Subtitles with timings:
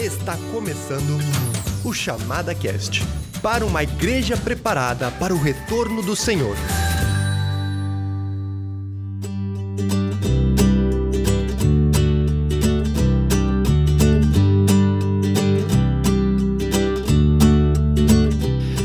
[0.00, 1.18] Está começando
[1.84, 3.06] o Chamada Cast
[3.42, 6.56] para uma igreja preparada para o retorno do Senhor.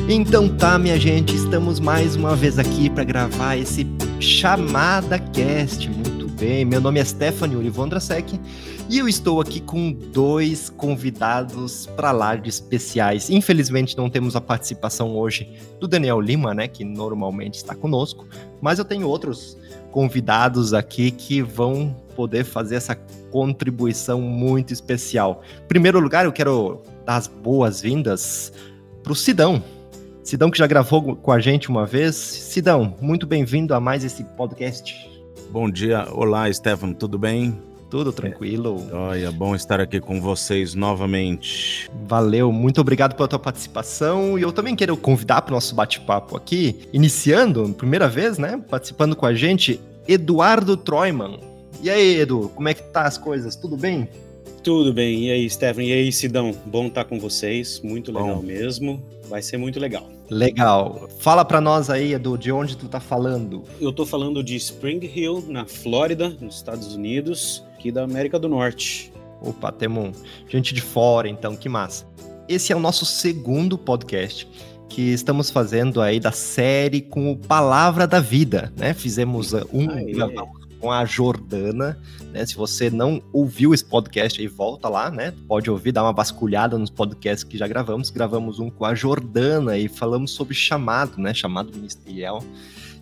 [0.10, 3.88] Então tá, minha gente, estamos mais uma vez aqui para gravar esse
[4.20, 5.90] Chamada Cast.
[6.48, 8.40] Bem, meu nome é Stephanie Olivandrasek
[8.88, 13.32] e eu estou aqui com dois convidados para lá de especiais.
[13.32, 18.28] Infelizmente não temos a participação hoje do Daniel Lima, né, que normalmente está conosco,
[18.62, 19.58] mas eu tenho outros
[19.90, 22.94] convidados aqui que vão poder fazer essa
[23.32, 25.42] contribuição muito especial.
[25.64, 28.54] Em primeiro lugar, eu quero dar as boas-vindas
[29.02, 29.64] para o Sidão.
[30.24, 32.14] Sidão que já gravou com a gente uma vez.
[32.16, 35.15] Sidão, muito bem-vindo a mais esse podcast.
[35.50, 37.58] Bom dia, olá Stefano, tudo bem?
[37.90, 38.86] Tudo tranquilo.
[38.92, 41.90] Olha, bom estar aqui com vocês novamente.
[42.08, 44.38] Valeu, muito obrigado pela tua participação.
[44.38, 48.62] E eu também quero convidar para o nosso bate-papo aqui, iniciando, primeira vez, né?
[48.70, 51.40] Participando com a gente, Eduardo Troiman.
[51.82, 53.56] E aí, Edu, como é que tá as coisas?
[53.56, 54.10] Tudo bem?
[54.66, 55.26] Tudo bem.
[55.26, 55.92] E aí, Stephanie?
[55.92, 56.52] E aí, Sidão?
[56.66, 57.80] Bom estar com vocês.
[57.84, 58.42] Muito legal Bom.
[58.42, 59.00] mesmo.
[59.30, 60.10] Vai ser muito legal.
[60.28, 61.08] Legal.
[61.20, 63.62] Fala para nós aí, Edu, de onde tu tá falando?
[63.80, 68.50] Eu tô falando de Spring Hill, na Flórida, nos Estados Unidos, aqui da América do
[68.50, 69.14] Norte.
[69.40, 70.18] Opa, temos
[70.50, 72.08] gente de fora, então, que massa.
[72.50, 74.48] Esse é o nosso segundo podcast
[74.90, 78.96] que estamos fazendo aí da série com o Palavra da Vida, né?
[78.96, 82.00] Fizemos um, gravamos com a Jordana,
[82.32, 82.46] né?
[82.46, 85.34] Se você não ouviu esse podcast aí, volta lá, né?
[85.48, 88.12] Pode ouvir, dar uma vasculhada nos podcasts que já gravamos.
[88.12, 91.34] Gravamos um com a Jordana e falamos sobre chamado, né?
[91.34, 92.44] Chamado ministerial.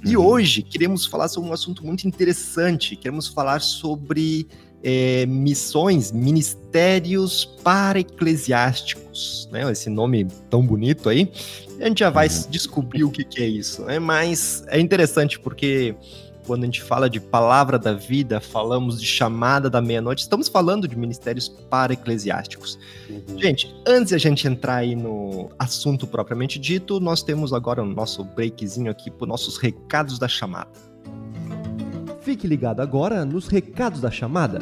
[0.01, 0.25] E uhum.
[0.25, 2.95] hoje queremos falar sobre um assunto muito interessante.
[2.95, 4.47] Queremos falar sobre
[4.81, 9.69] é, missões, ministérios para eclesiásticos, né?
[9.69, 11.29] Esse nome tão bonito aí.
[11.81, 12.49] A gente já vai uhum.
[12.49, 13.99] descobrir o que, que é isso, né?
[13.99, 15.97] Mas é interessante porque
[16.45, 20.87] quando a gente fala de palavra da vida, falamos de chamada da meia-noite, estamos falando
[20.87, 22.77] de ministérios para eclesiásticos.
[23.09, 23.39] Uhum.
[23.39, 27.85] Gente, antes de a gente entrar aí no assunto propriamente dito, nós temos agora o
[27.85, 30.71] nosso breakzinho aqui para nossos recados da chamada.
[32.21, 34.59] Fique ligado agora nos recados da chamada.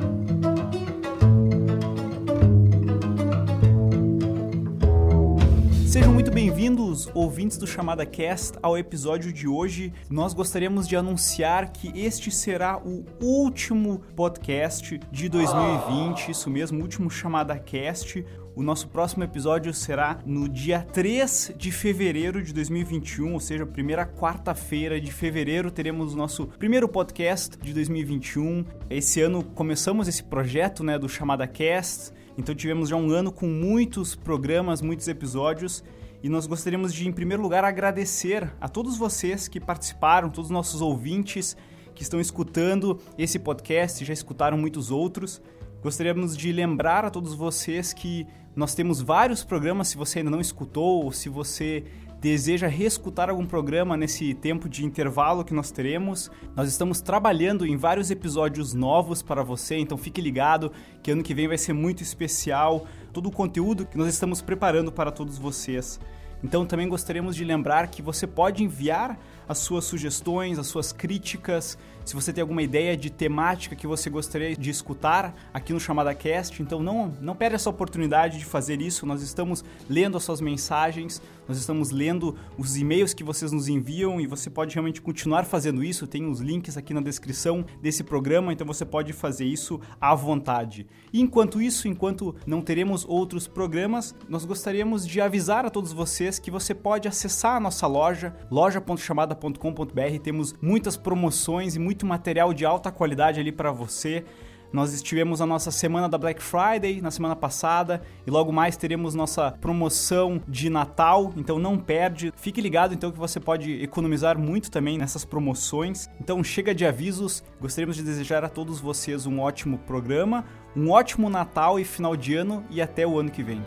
[5.92, 9.92] Sejam muito bem-vindos, ouvintes do Chamada Cast, ao episódio de hoje.
[10.10, 17.12] Nós gostaríamos de anunciar que este será o último podcast de 2020, isso mesmo, último
[17.12, 18.26] Chamada Cast.
[18.56, 24.06] O nosso próximo episódio será no dia 3 de fevereiro de 2021, ou seja, primeira
[24.06, 28.64] quarta-feira de fevereiro, teremos o nosso primeiro podcast de 2021.
[28.90, 33.46] Esse ano começamos esse projeto né, do Chamada Cast então tivemos já um ano com
[33.46, 35.84] muitos programas, muitos episódios.
[36.24, 40.52] E nós gostaríamos de, em primeiro lugar, agradecer a todos vocês que participaram, todos os
[40.52, 41.56] nossos ouvintes
[41.94, 45.40] que estão escutando esse podcast, já escutaram muitos outros.
[45.84, 48.26] Gostaríamos de lembrar a todos vocês que
[48.56, 51.84] nós temos vários programas, se você ainda não escutou ou se você
[52.22, 57.76] deseja reescutar algum programa nesse tempo de intervalo que nós teremos, nós estamos trabalhando em
[57.76, 60.72] vários episódios novos para você, então fique ligado
[61.02, 64.92] que ano que vem vai ser muito especial todo o conteúdo que nós estamos preparando
[64.92, 66.00] para todos vocês.
[66.44, 71.78] Então também gostaríamos de lembrar que você pode enviar as suas sugestões, as suas críticas,
[72.06, 76.14] se você tem alguma ideia de temática que você gostaria de escutar aqui no Chamada
[76.16, 79.06] Cast, então não, não perde essa oportunidade de fazer isso.
[79.06, 84.22] Nós estamos lendo as suas mensagens, nós estamos lendo os e-mails que vocês nos enviam
[84.22, 86.08] e você pode realmente continuar fazendo isso.
[86.08, 90.88] Tem os links aqui na descrição desse programa, então você pode fazer isso à vontade.
[91.12, 96.40] E enquanto isso, enquanto não teremos outros programas, nós gostaríamos de avisar a todos vocês
[96.40, 100.20] que você pode acessar a nossa loja, loja.chamada.com.br.
[100.24, 104.24] Temos muitas promoções e muito material de alta qualidade ali para você.
[104.72, 109.14] Nós estivemos a nossa semana da Black Friday na semana passada e logo mais teremos
[109.14, 112.32] nossa promoção de Natal, então não perde.
[112.38, 116.10] Fique ligado então que você pode economizar muito também nessas promoções.
[116.20, 117.44] Então chega de avisos.
[117.60, 122.36] Gostaríamos de desejar a todos vocês um ótimo programa, um ótimo Natal e final de
[122.36, 123.62] ano e até o ano que vem.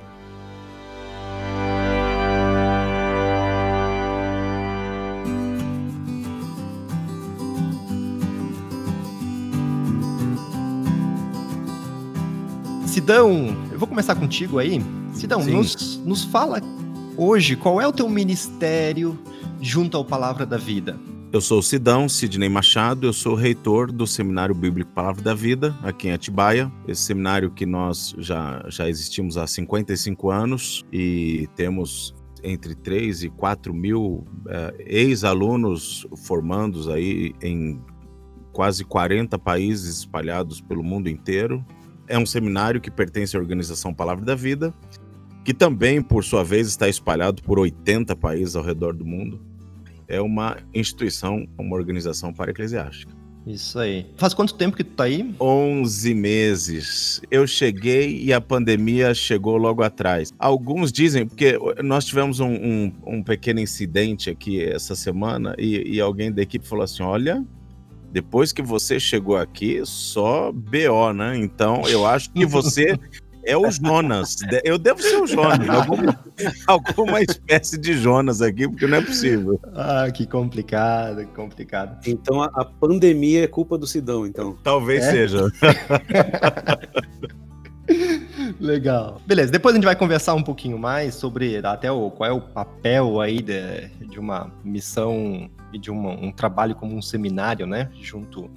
[12.95, 14.81] Sidão, eu vou começar contigo aí.
[15.15, 16.61] Sidão, nos, nos fala
[17.17, 19.19] hoje qual é o teu ministério
[19.61, 20.97] junto ao Palavra da Vida.
[21.33, 25.77] Eu sou o Sidão, Sidney Machado, eu sou reitor do Seminário Bíblico Palavra da Vida,
[25.83, 26.71] aqui em Atibaia.
[26.87, 32.15] Esse seminário que nós já, já existimos há 55 anos e temos
[32.45, 37.83] entre 3 e 4 mil é, ex-alunos formandos aí em
[38.53, 41.67] quase 40 países espalhados pelo mundo inteiro.
[42.07, 44.73] É um seminário que pertence à organização Palavra da Vida,
[45.45, 49.55] que também, por sua vez, está espalhado por 80 países ao redor do mundo
[50.09, 53.13] é uma instituição, uma organização para eclesiástica.
[53.47, 54.07] Isso aí.
[54.17, 55.35] Faz quanto tempo que tu tá aí?
[55.39, 57.21] 11 meses.
[57.31, 60.33] Eu cheguei e a pandemia chegou logo atrás.
[60.39, 66.01] Alguns dizem, porque nós tivemos um, um, um pequeno incidente aqui essa semana e, e
[66.01, 67.45] alguém da equipe falou assim: olha,
[68.15, 71.37] depois que você chegou aqui, só BO, né?
[71.37, 72.97] Então eu acho que você
[73.43, 74.37] é o Jonas.
[74.63, 75.69] Eu devo ser o Jonas.
[75.69, 76.25] Alguma,
[76.65, 79.59] alguma espécie de Jonas aqui, porque não é possível.
[79.75, 81.99] Ah, que complicado, que complicado.
[82.07, 84.57] Então a, a pandemia é culpa do Sidão, então.
[84.63, 85.11] Talvez é?
[85.11, 85.49] seja.
[88.61, 89.21] Legal.
[89.27, 92.41] Beleza, depois a gente vai conversar um pouquinho mais sobre até o, qual é o
[92.41, 97.91] papel aí de, de uma missão e de uma, um trabalho como um seminário, né?
[98.01, 98.51] Junto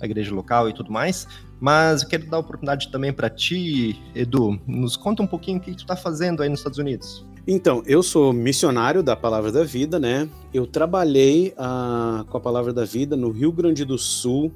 [0.00, 1.26] à igreja local e tudo mais.
[1.60, 4.60] Mas eu quero dar a oportunidade também para ti, Edu.
[4.66, 7.24] Nos conta um pouquinho o que tu está fazendo aí nos Estados Unidos.
[7.46, 10.26] Então, eu sou missionário da Palavra da Vida, né?
[10.52, 14.50] Eu trabalhei ah, com a Palavra da Vida no Rio Grande do Sul,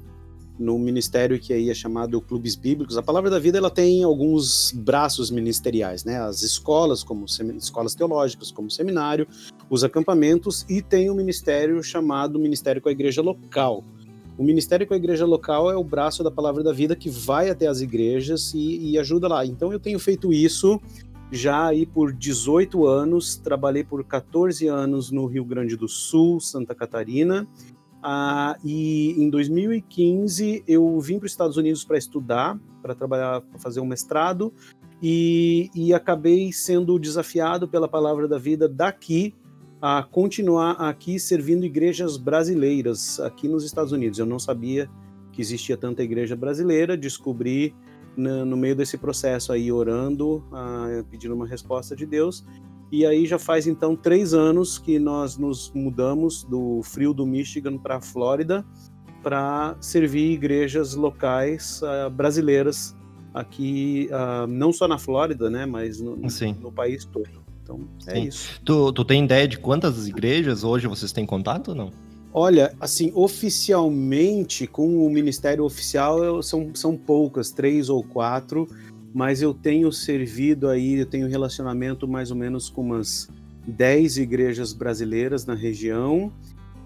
[0.59, 2.97] no ministério que aí é chamado Clubes Bíblicos.
[2.97, 6.19] A Palavra da Vida ela tem alguns braços ministeriais, né?
[6.19, 9.25] As escolas, como escolas teológicas, como seminário,
[9.69, 13.83] os acampamentos e tem o um ministério chamado Ministério com a Igreja Local.
[14.37, 17.49] O Ministério com a Igreja Local é o braço da Palavra da Vida que vai
[17.49, 19.45] até as igrejas e, e ajuda lá.
[19.45, 20.79] Então eu tenho feito isso
[21.31, 26.73] já aí por 18 anos, trabalhei por 14 anos no Rio Grande do Sul, Santa
[26.73, 27.47] Catarina,
[28.01, 33.59] ah, e em 2015 eu vim para os Estados Unidos para estudar, para trabalhar, para
[33.59, 34.53] fazer um mestrado,
[35.01, 39.33] e, e acabei sendo desafiado pela Palavra da Vida daqui
[39.81, 44.19] a continuar aqui servindo igrejas brasileiras aqui nos Estados Unidos.
[44.19, 44.89] Eu não sabia
[45.31, 47.73] que existia tanta igreja brasileira, descobri
[48.15, 52.45] no, no meio desse processo aí orando, uh, pedindo uma resposta de Deus.
[52.91, 57.77] E aí já faz então três anos que nós nos mudamos do frio do Michigan
[57.77, 58.65] para a Flórida
[59.21, 62.95] para servir igrejas locais uh, brasileiras
[63.33, 67.43] aqui, uh, não só na Flórida, né, mas no, no país todo.
[67.61, 68.23] Então, é Sim.
[68.23, 68.61] isso.
[68.63, 71.91] Tu, tu tem ideia de quantas igrejas hoje vocês têm contato ou não?
[72.31, 78.67] Olha, assim, oficialmente, com o Ministério Oficial, são, são poucas, três ou quatro,
[79.13, 83.27] mas eu tenho servido aí, eu tenho relacionamento mais ou menos com umas
[83.67, 86.31] dez igrejas brasileiras na região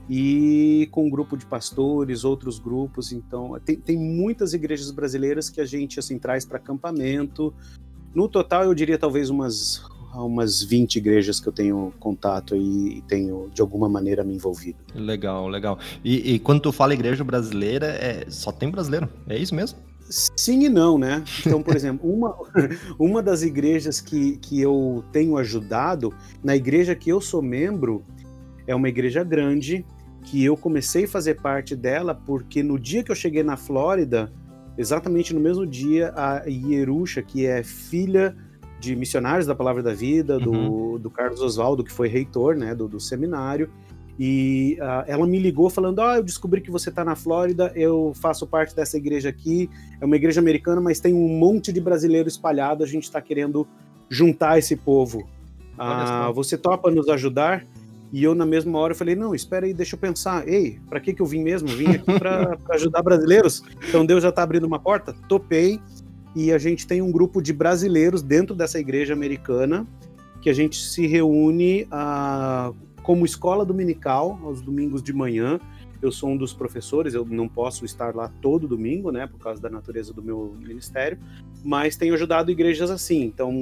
[0.10, 3.12] e com um grupo de pastores, outros grupos.
[3.12, 7.54] Então, tem, tem muitas igrejas brasileiras que a gente assim traz para acampamento.
[8.14, 9.84] No total, eu diria talvez umas
[10.22, 14.78] umas 20 igrejas que eu tenho contato e tenho de alguma maneira me envolvido.
[14.94, 15.80] Legal, legal.
[16.04, 19.80] E, e quando tu fala igreja brasileira, é, só tem brasileiro, é isso mesmo?
[20.10, 21.24] Sim e não, né?
[21.46, 22.36] Então, por exemplo, uma,
[23.00, 26.14] uma das igrejas que, que eu tenho ajudado,
[26.44, 28.04] na igreja que eu sou membro,
[28.68, 29.86] é uma igreja grande,
[30.24, 34.32] que eu comecei a fazer parte dela porque no dia que eu cheguei na Flórida,
[34.78, 38.36] exatamente no mesmo dia, a Ierusha, que é filha
[38.80, 41.00] de missionários da Palavra da Vida, do, uhum.
[41.00, 43.70] do Carlos Oswaldo, que foi reitor né, do, do seminário.
[44.20, 48.14] E uh, ela me ligou falando: Ah, eu descobri que você está na Flórida, eu
[48.16, 49.70] faço parte dessa igreja aqui.
[50.00, 52.84] É uma igreja americana, mas tem um monte de brasileiro espalhado.
[52.84, 53.68] A gente está querendo
[54.10, 55.28] juntar esse povo.
[55.74, 57.66] Uh, você topa nos ajudar?
[58.12, 60.48] E eu, na mesma hora, falei: Não, espera aí, deixa eu pensar.
[60.48, 61.68] Ei, para que, que eu vim mesmo?
[61.68, 63.64] Vim aqui para ajudar brasileiros.
[63.90, 65.16] Então Deus já está abrindo uma porta?
[65.28, 65.80] Topei
[66.36, 69.88] e a gente tem um grupo de brasileiros dentro dessa igreja americana
[70.42, 75.60] que a gente se reúne uh, como escola dominical aos domingos de manhã.
[76.02, 79.62] Eu sou um dos professores, eu não posso estar lá todo domingo, né, por causa
[79.62, 81.18] da natureza do meu ministério,
[81.64, 83.54] mas tenho ajudado igrejas assim, então,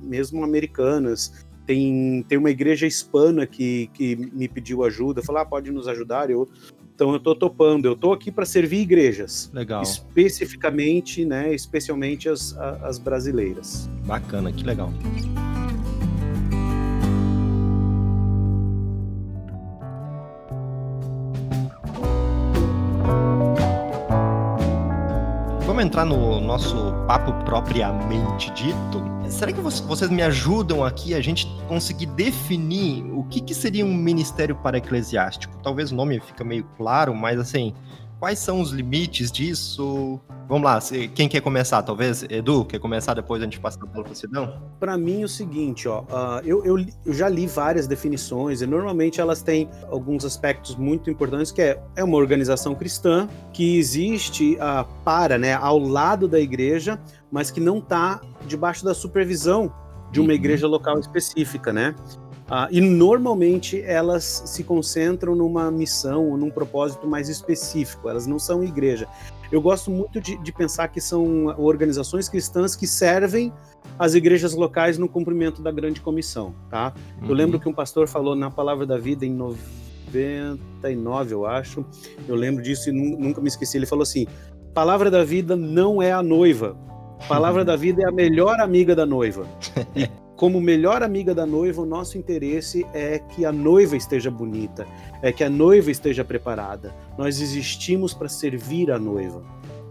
[0.00, 1.46] mesmo americanas.
[1.64, 6.28] Tem, tem uma igreja hispana que, que me pediu ajuda, falou, ah, pode nos ajudar?
[6.28, 6.48] Eu
[6.94, 9.50] então eu estou topando, eu estou aqui para servir igrejas.
[9.52, 9.82] Legal.
[9.82, 13.88] Especificamente, né, especialmente as, as brasileiras.
[14.04, 14.92] Bacana, que legal.
[25.82, 26.76] Vamos entrar no nosso
[27.08, 29.02] papo propriamente dito.
[29.28, 33.92] Será que vocês me ajudam aqui a gente conseguir definir o que, que seria um
[33.92, 35.56] ministério para eclesiástico?
[35.62, 37.74] Talvez o nome fica meio claro, mas assim,
[38.22, 40.20] quais são os limites disso?
[40.48, 40.78] Vamos lá,
[41.12, 41.82] quem quer começar?
[41.82, 44.62] Talvez Edu, quer começar depois a gente passa pela Sidão?
[44.78, 48.66] Para mim, é o seguinte, ó, uh, eu, eu, eu, já li várias definições e
[48.66, 54.54] normalmente elas têm alguns aspectos muito importantes, que é, é uma organização cristã que existe
[54.54, 59.74] uh, para, né, ao lado da igreja, mas que não está debaixo da supervisão
[60.12, 60.34] de uma uhum.
[60.34, 61.92] igreja local específica, né?
[62.52, 68.38] Uh, e normalmente elas se concentram numa missão ou num propósito mais específico, elas não
[68.38, 69.08] são igreja.
[69.50, 73.50] Eu gosto muito de, de pensar que são organizações cristãs que servem
[73.98, 76.92] as igrejas locais no cumprimento da grande comissão, tá?
[77.22, 77.28] Uhum.
[77.30, 81.82] Eu lembro que um pastor falou na Palavra da Vida em 99, eu acho.
[82.28, 83.78] Eu lembro disso e nunca me esqueci.
[83.78, 84.26] Ele falou assim:
[84.74, 86.76] Palavra da Vida não é a noiva.
[87.26, 89.46] Palavra da Vida é a melhor amiga da noiva.
[89.96, 90.06] E
[90.42, 94.88] como melhor amiga da noiva, o nosso interesse é que a noiva esteja bonita,
[95.22, 96.92] é que a noiva esteja preparada.
[97.16, 99.40] Nós existimos para servir a noiva.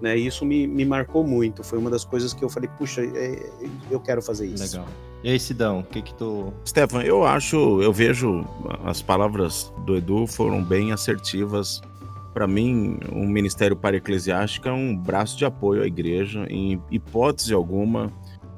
[0.02, 0.18] Né?
[0.18, 1.64] Isso me, me marcou muito.
[1.64, 3.50] Foi uma das coisas que eu falei, puxa, é,
[3.90, 4.78] eu quero fazer isso.
[4.78, 4.94] Legal.
[5.24, 6.52] E aí, Sidão, o que que tu...
[6.68, 8.46] Stefan, eu acho, eu vejo
[8.84, 11.82] as palavras do Edu foram bem assertivas.
[12.34, 16.46] Para mim, um ministério para eclesiástico é um braço de apoio à igreja.
[16.50, 18.12] Em hipótese alguma,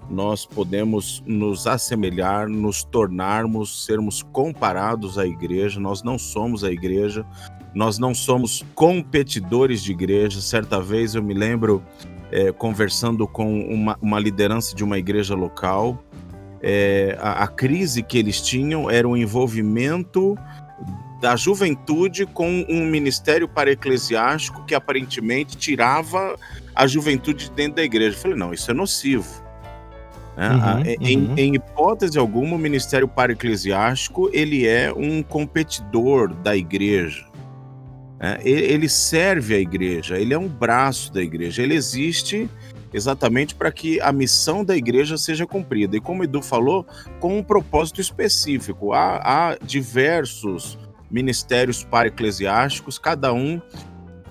[0.09, 5.79] nós podemos nos assemelhar, nos tornarmos, sermos comparados à igreja.
[5.79, 7.25] Nós não somos a igreja,
[7.73, 10.41] nós não somos competidores de igreja.
[10.41, 11.83] Certa vez eu me lembro
[12.31, 16.03] é, conversando com uma, uma, liderança de uma igreja local.
[16.61, 20.37] É, a, a crise que eles tinham era o envolvimento
[21.19, 26.35] da juventude com um ministério para eclesiástico que aparentemente tirava
[26.75, 28.17] a juventude dentro da igreja.
[28.17, 29.42] Eu falei, não, isso é nocivo.
[30.35, 30.49] Né?
[30.49, 31.33] Uhum, em, uhum.
[31.37, 37.25] em, hipótese alguma, o ministério para-eclesiástico ele é um competidor da igreja.
[38.19, 38.39] Né?
[38.43, 42.49] Ele serve a igreja, ele é um braço da igreja, ele existe
[42.93, 45.97] exatamente para que a missão da igreja seja cumprida.
[45.97, 46.85] E como o Edu falou,
[47.19, 48.93] com um propósito específico.
[48.93, 50.77] Há, há diversos
[51.09, 53.59] ministérios para-eclesiásticos, cada um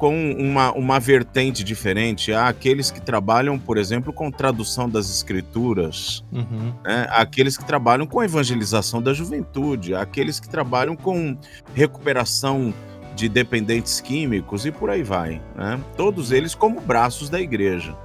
[0.02, 2.32] com uma, uma vertente diferente.
[2.32, 6.72] Há aqueles que trabalham, por exemplo, com tradução das escrituras, uhum.
[6.82, 7.06] né?
[7.08, 11.38] Há aqueles que trabalham com evangelização da juventude, há aqueles que trabalham com
[11.72, 12.74] recuperação
[13.14, 15.40] de dependentes químicos e por aí vai.
[15.54, 15.78] Né?
[15.96, 17.96] Todos eles como braços da igreja.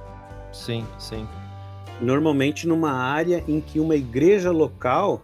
[0.52, 1.26] Sim, sim.
[2.00, 5.20] Normalmente numa área em que uma igreja local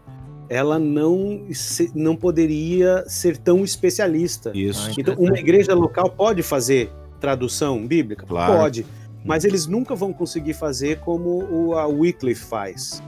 [0.48, 1.46] ela não,
[1.94, 4.52] não poderia ser tão especialista.
[4.54, 4.90] Isso.
[4.90, 8.26] Ah, então, uma igreja local pode fazer tradução bíblica?
[8.26, 8.58] Claro.
[8.58, 8.86] Pode.
[9.24, 13.02] Mas eles nunca vão conseguir fazer como o, a Wycliffe faz.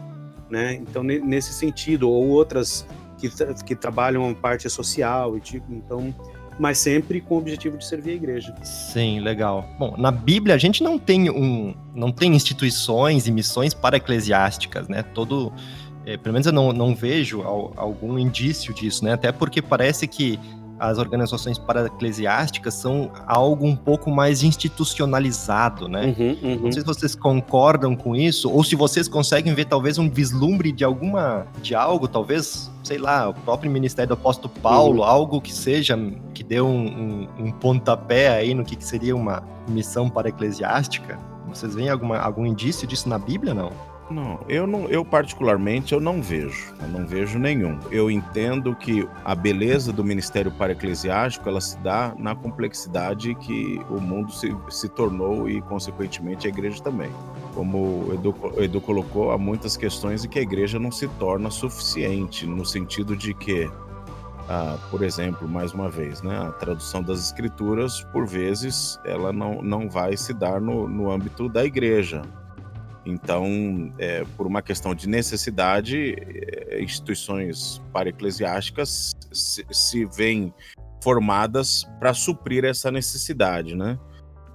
[0.51, 0.75] Né?
[0.75, 2.87] Então, nesse sentido, ou outras
[3.19, 3.29] que,
[3.65, 6.15] que trabalham a parte social, e tipo, então,
[6.59, 8.55] mas sempre com o objetivo de servir a igreja.
[8.63, 9.69] Sim, legal.
[9.79, 14.89] Bom, na Bíblia a gente não tem um, não tem instituições e missões para eclesiásticas,
[14.89, 15.03] né?
[15.03, 15.53] Todo
[16.07, 19.13] é, pelo menos eu não, não vejo algum indício disso, né?
[19.13, 20.39] Até porque parece que
[20.79, 26.15] as organizações para-eclesiásticas são algo um pouco mais institucionalizado, né?
[26.17, 26.61] Uhum, uhum.
[26.65, 30.71] Não sei se vocês concordam com isso, ou se vocês conseguem ver talvez um vislumbre
[30.71, 35.05] de alguma, de algo, talvez, sei lá, o próprio ministério do apóstolo Paulo, uhum.
[35.05, 35.99] algo que seja,
[36.35, 41.19] que dê um, um, um pontapé aí no que, que seria uma missão para-eclesiástica.
[41.49, 43.73] Vocês veem alguma, algum indício disso na Bíblia, não?
[44.09, 47.79] Não, eu não, eu particularmente eu não vejo, eu não vejo nenhum.
[47.91, 53.81] Eu entendo que a beleza do ministério para eclesiástico ela se dá na complexidade que
[53.91, 57.11] o mundo se, se tornou e consequentemente a igreja também.
[57.53, 61.09] Como o Edu, o Edu colocou, há muitas questões em que a igreja não se
[61.19, 63.69] torna suficiente no sentido de que
[64.49, 69.61] ah, por exemplo, mais uma vez, né, a tradução das escrituras, por vezes, ela não,
[69.61, 72.23] não vai se dar no, no âmbito da igreja.
[73.07, 80.53] Então, é, por uma questão de necessidade, é, instituições para-eclesiásticas se, se veem
[81.01, 83.97] formadas para suprir essa necessidade, né?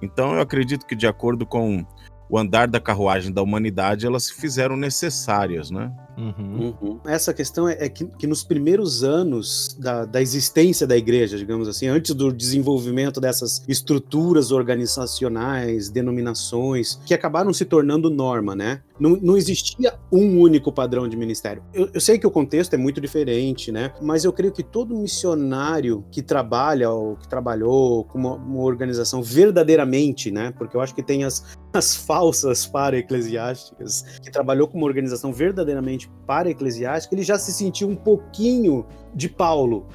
[0.02, 1.86] Então, eu acredito que, de acordo com
[2.28, 5.90] o andar da carruagem da humanidade, elas se fizeram necessárias, né?
[6.16, 6.74] Uhum.
[6.80, 7.00] Uhum.
[7.06, 11.68] Essa questão é, é que, que, nos primeiros anos da, da, existência da igreja, digamos
[11.68, 18.82] assim, antes do desenvolvimento dessas estruturas organizacionais, denominações, que acabaram se tornando norma, né?
[19.00, 21.62] Não, não existia um único padrão de ministério.
[21.72, 23.92] Eu, eu, sei que o contexto é muito diferente, né?
[24.00, 29.22] Mas eu creio que todo missionário que trabalha ou que trabalhou com uma, uma organização
[29.22, 30.52] verdadeiramente, né?
[30.56, 36.01] Porque eu acho que tem as, as falsas para-eclesiásticas, que trabalhou com uma organização verdadeiramente
[36.26, 39.86] para-eclesiástica, ele já se sentiu um pouquinho de Paulo.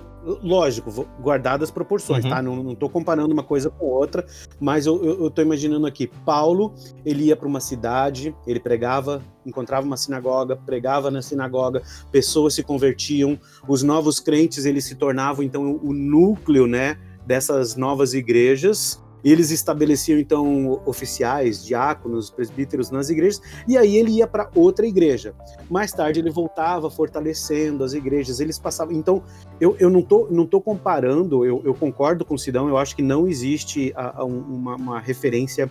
[0.44, 2.30] Lógico, guardadas as proporções, uhum.
[2.30, 2.42] tá?
[2.42, 4.26] Não, tô comparando uma coisa com outra,
[4.60, 6.74] mas eu, tô imaginando aqui, Paulo,
[7.06, 12.64] ele ia para uma cidade, ele pregava, encontrava uma sinagoga, pregava na sinagoga, pessoas se
[12.64, 19.52] convertiam, os novos crentes, eles se tornavam, então, o núcleo, né, dessas novas igrejas, eles
[19.52, 25.34] estabeleciam então oficiais, diáconos, presbíteros nas igrejas, e aí ele ia para outra igreja.
[25.70, 28.94] Mais tarde ele voltava fortalecendo as igrejas, eles passavam.
[28.94, 29.24] Então,
[29.60, 32.96] eu, eu não tô, não tô comparando, eu, eu concordo com o Sidão, eu acho
[32.96, 35.70] que não existe a, a uma, uma referência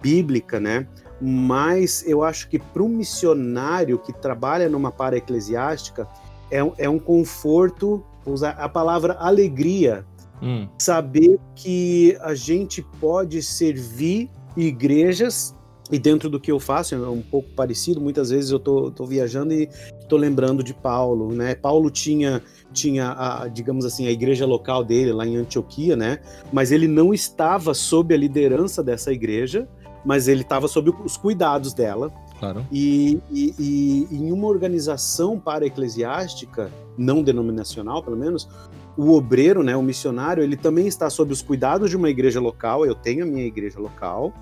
[0.00, 0.86] bíblica, né?
[1.20, 6.06] Mas eu acho que para um missionário que trabalha numa para eclesiástica,
[6.50, 10.04] é, é um conforto, usar a palavra alegria
[10.42, 10.68] Hum.
[10.78, 15.54] Saber que a gente pode servir igrejas
[15.90, 18.00] e dentro do que eu faço é um pouco parecido.
[18.00, 19.68] Muitas vezes eu tô, tô viajando e
[20.08, 21.54] tô lembrando de Paulo, né?
[21.54, 26.18] Paulo tinha tinha a, digamos assim a igreja local dele lá em Antioquia, né?
[26.52, 29.68] Mas ele não estava sob a liderança dessa igreja,
[30.04, 32.12] mas ele estava sob os cuidados dela.
[32.38, 32.66] Claro.
[32.70, 38.48] E, e, e em uma organização para eclesiástica não denominacional, pelo menos,
[38.96, 42.86] o obreiro, né, o missionário, ele também está sob os cuidados de uma igreja local.
[42.86, 44.32] Eu tenho a minha igreja local.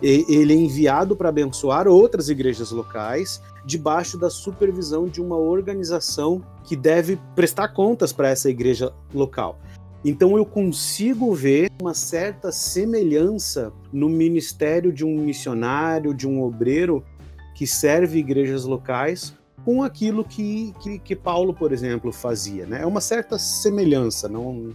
[0.00, 6.76] ele é enviado para abençoar outras igrejas locais, debaixo da supervisão de uma organização que
[6.76, 9.58] deve prestar contas para essa igreja local.
[10.04, 17.02] Então eu consigo ver uma certa semelhança no ministério de um missionário, de um obreiro
[17.56, 19.34] que serve igrejas locais,
[19.64, 22.66] com aquilo que, que, que, Paulo, por exemplo, fazia.
[22.66, 22.82] Né?
[22.82, 24.28] É uma certa semelhança.
[24.28, 24.74] Não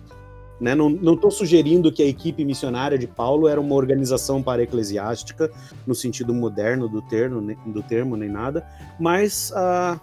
[0.59, 0.73] né?
[0.73, 5.51] não estou sugerindo que a equipe missionária de Paulo era uma organização para eclesiástica,
[5.85, 8.67] no sentido moderno do termo, do termo nem nada,
[8.99, 9.99] mas uh,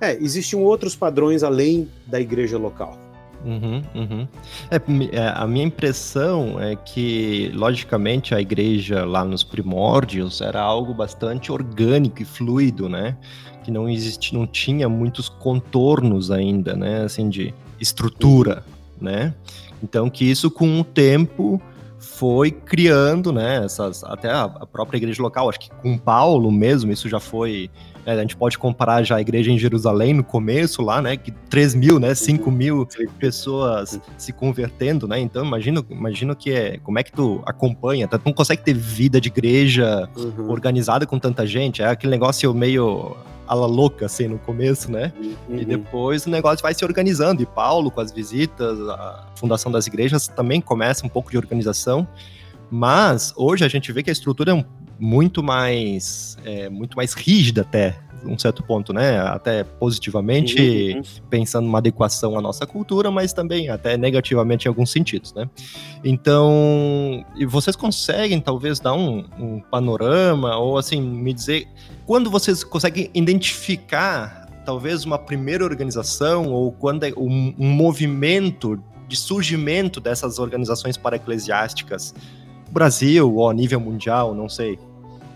[0.00, 2.98] é, existiam outros padrões além da igreja local.
[3.44, 4.28] Uhum, uhum.
[4.70, 10.92] É, é, a minha impressão é que, logicamente, a igreja lá nos primórdios era algo
[10.92, 13.16] bastante orgânico e fluido, né?
[13.62, 17.02] Que não existe, não tinha muitos contornos ainda, né?
[17.02, 18.64] Assim, de estrutura,
[19.00, 19.34] né?
[19.82, 21.60] Então, que isso com o tempo
[21.98, 23.64] foi criando, né?
[23.64, 27.70] Essas, até a própria igreja local, acho que com Paulo mesmo, isso já foi
[28.10, 31.16] a gente pode comparar já a igreja em Jerusalém no começo lá, né?
[31.16, 32.14] Que 3 mil, né?
[32.14, 32.86] 5 mil
[33.18, 35.18] pessoas se convertendo, né?
[35.20, 36.78] Então imagino, imagino que é.
[36.78, 38.08] Como é que tu acompanha?
[38.08, 40.50] Tu não consegue ter vida de igreja uhum.
[40.50, 41.82] organizada com tanta gente.
[41.82, 43.16] É aquele negócio meio
[43.46, 45.12] ala louca, assim, no começo, né?
[45.18, 45.58] Uhum.
[45.58, 47.42] E depois o negócio vai se organizando.
[47.42, 52.06] E Paulo, com as visitas, a fundação das igrejas também começa um pouco de organização.
[52.70, 54.54] Mas hoje a gente vê que a estrutura é
[54.98, 59.20] muito mais, é, muito mais rígida até, um certo ponto, né?
[59.20, 61.02] Até positivamente, uhum, uhum.
[61.30, 65.48] pensando numa adequação à nossa cultura, mas também até negativamente em alguns sentidos, né?
[66.04, 71.68] Então, e vocês conseguem talvez dar um, um panorama ou assim me dizer
[72.06, 79.16] quando vocês conseguem identificar talvez uma primeira organização ou quando é um, um movimento de
[79.16, 82.14] surgimento dessas organizações para-eclesiásticas
[82.70, 84.78] Brasil ou a nível mundial, não sei.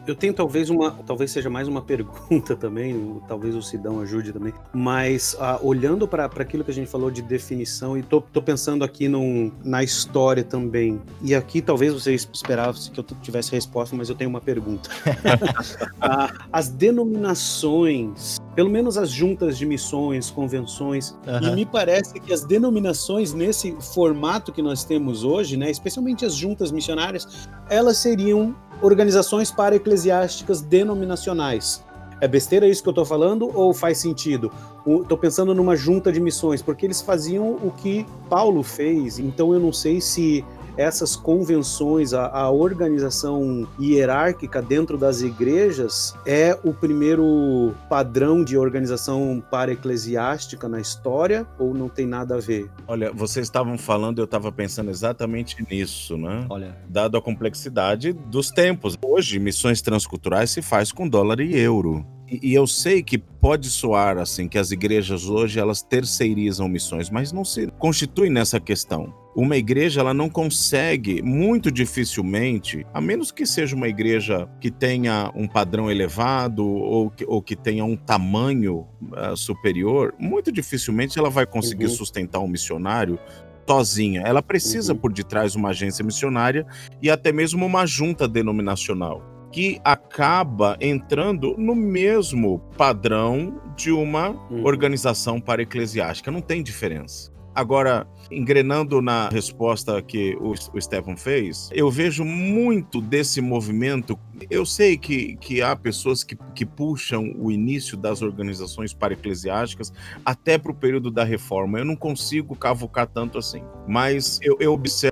[0.06, 4.52] Eu tenho talvez uma, talvez seja mais uma pergunta também, talvez o Sidão ajude também,
[4.72, 8.84] mas uh, olhando para aquilo que a gente falou de definição, e tô, tô pensando
[8.84, 14.08] aqui num, na história também, e aqui talvez vocês esperassem que eu tivesse resposta, mas
[14.08, 14.90] eu tenho uma pergunta.
[14.90, 21.48] uh, as denominações, pelo menos as juntas de missões, convenções, uhum.
[21.48, 26.34] e me parece que as denominações nesse formato que nós temos hoje, né, especialmente as
[26.34, 31.82] juntas missionárias, elas seriam organizações para-eclesiásticas denominacionais.
[32.20, 34.52] É besteira isso que eu estou falando ou faz sentido?
[34.86, 39.58] Estou pensando numa junta de missões, porque eles faziam o que Paulo fez, então eu
[39.58, 40.44] não sei se
[40.76, 49.42] essas convenções, a, a, organização hierárquica dentro das igrejas é o primeiro padrão de organização
[49.50, 52.70] para eclesiástica na história ou não tem nada a ver?
[52.86, 56.46] Olha, vocês estavam falando, eu estava pensando exatamente nisso, né?
[56.48, 56.76] Olha.
[56.88, 58.96] Dado a complexidade dos tempos.
[59.04, 62.04] Hoje, missões transculturais se faz com dólar e euro.
[62.40, 67.32] E, eu sei que pode soar assim que as igrejas hoje elas terceirizam missões, mas
[67.32, 69.12] não se constitui nessa questão.
[69.34, 75.30] Uma igreja ela não consegue, muito dificilmente, a menos que seja uma igreja que tenha
[75.34, 81.30] um padrão elevado ou que, ou que tenha um tamanho uh, superior, muito dificilmente ela
[81.30, 81.90] vai conseguir uhum.
[81.90, 83.18] sustentar um missionário
[83.66, 84.22] sozinha.
[84.22, 84.98] Ela precisa uhum.
[84.98, 86.66] por detrás uma agência missionária
[87.00, 94.64] e até mesmo uma junta denominacional que acaba entrando no mesmo padrão de uma uhum.
[94.64, 96.30] organização para eclesiástica.
[96.30, 97.30] Não tem diferença.
[97.54, 104.18] Agora, engrenando na resposta que o, o Stefan fez, eu vejo muito desse movimento.
[104.50, 109.92] Eu sei que, que há pessoas que, que puxam o início das organizações para-eclesiásticas
[110.24, 111.78] até para o período da reforma.
[111.78, 113.62] Eu não consigo cavucar tanto assim.
[113.86, 115.11] Mas eu, eu observo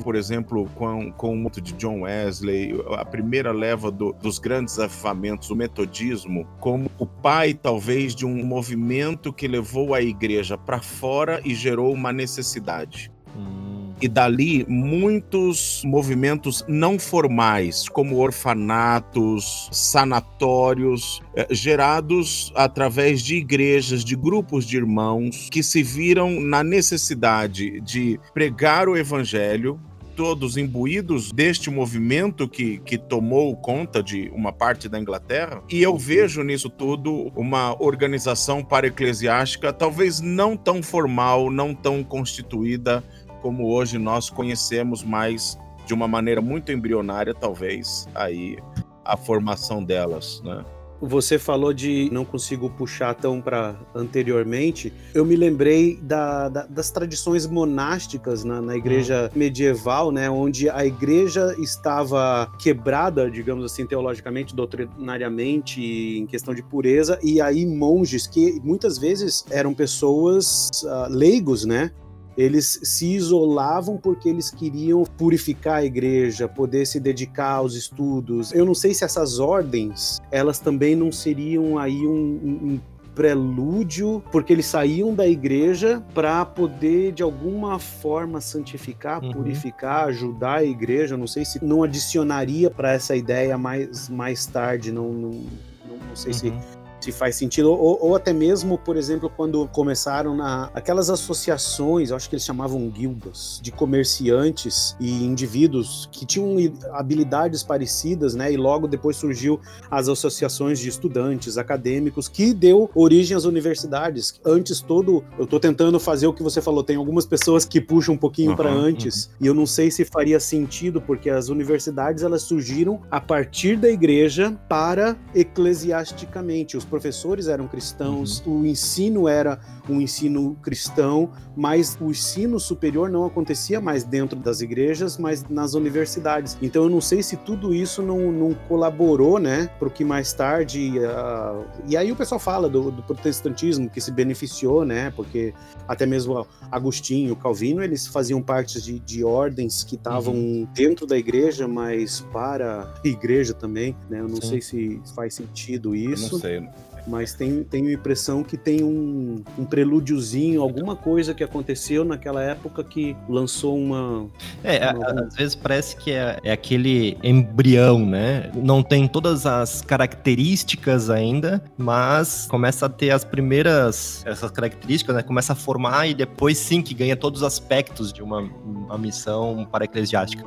[0.00, 4.78] por exemplo, com, com o moto de John Wesley, a primeira leva do, dos grandes
[4.78, 10.80] avivamentos, o metodismo, como o pai, talvez, de um movimento que levou a igreja para
[10.80, 13.10] fora e gerou uma necessidade.
[13.38, 13.68] Hum.
[14.00, 24.14] E dali, muitos movimentos não formais, como orfanatos, sanatórios, eh, gerados através de igrejas, de
[24.14, 29.80] grupos de irmãos que se viram na necessidade de pregar o evangelho
[30.18, 35.62] todos imbuídos deste movimento que, que tomou conta de uma parte da Inglaterra.
[35.70, 43.04] E eu vejo nisso tudo uma organização para-eclesiástica, talvez não tão formal, não tão constituída
[43.42, 48.58] como hoje nós conhecemos, mas de uma maneira muito embrionária, talvez, aí
[49.04, 50.64] a formação delas, né?
[51.00, 54.92] Você falou de não consigo puxar tão para anteriormente.
[55.14, 59.38] Eu me lembrei da, da, das tradições monásticas na, na igreja uhum.
[59.38, 67.16] medieval, né, onde a igreja estava quebrada, digamos assim, teologicamente, doutrinariamente, em questão de pureza,
[67.22, 71.92] e aí monges que muitas vezes eram pessoas uh, leigos, né,
[72.38, 78.52] eles se isolavam porque eles queriam purificar a igreja, poder se dedicar aos estudos.
[78.52, 82.80] Eu não sei se essas ordens, elas também não seriam aí um, um
[83.12, 89.32] prelúdio, porque eles saíam da igreja para poder de alguma forma santificar, uhum.
[89.32, 91.16] purificar, ajudar a igreja.
[91.16, 96.30] Não sei se não adicionaria para essa ideia mais, mais tarde, não, não, não, sei
[96.30, 96.38] uhum.
[96.38, 102.10] se se faz sentido, ou, ou, até mesmo, por exemplo, quando começaram na, aquelas associações,
[102.10, 106.56] acho que eles chamavam guildas, de comerciantes e indivíduos que tinham
[106.92, 108.52] habilidades parecidas, né?
[108.52, 114.40] E logo depois surgiu as associações de estudantes, acadêmicos, que deu origem às universidades.
[114.44, 118.14] Antes todo, eu estou tentando fazer o que você falou, tem algumas pessoas que puxam
[118.14, 119.32] um pouquinho uhum, para antes, uhum.
[119.40, 123.88] e eu não sei se faria sentido, porque as universidades elas surgiram a partir da
[123.88, 126.76] igreja para eclesiasticamente.
[126.76, 128.62] Os professores eram cristãos, uhum.
[128.62, 134.60] o ensino era um ensino cristão, mas o ensino superior não acontecia mais dentro das
[134.60, 136.56] igrejas, mas nas universidades.
[136.60, 140.32] Então eu não sei se tudo isso não, não colaborou, né, para o que mais
[140.32, 140.92] tarde.
[140.98, 145.54] Uh, e aí o pessoal fala do, do, protestantismo que se beneficiou, né, porque
[145.86, 150.68] até mesmo Agostinho, Calvino, eles faziam parte de, de ordens que estavam uhum.
[150.74, 154.20] dentro da igreja, mas para a igreja também, né?
[154.20, 154.48] Eu não Sim.
[154.48, 156.26] sei se faz sentido isso.
[156.26, 156.68] Eu não sei
[157.08, 162.42] mas tem, tenho a impressão que tem um, um prelúdiozinho, alguma coisa que aconteceu naquela
[162.42, 164.26] época que lançou uma.
[164.62, 165.24] É, uma...
[165.24, 168.50] às vezes parece que é, é, aquele embrião, né?
[168.54, 175.22] Não tem todas as características ainda, mas começa a ter as primeiras essas características, né?
[175.22, 179.66] Começa a formar e depois sim que ganha todos os aspectos de uma, uma missão
[179.70, 180.44] para eclesiástica.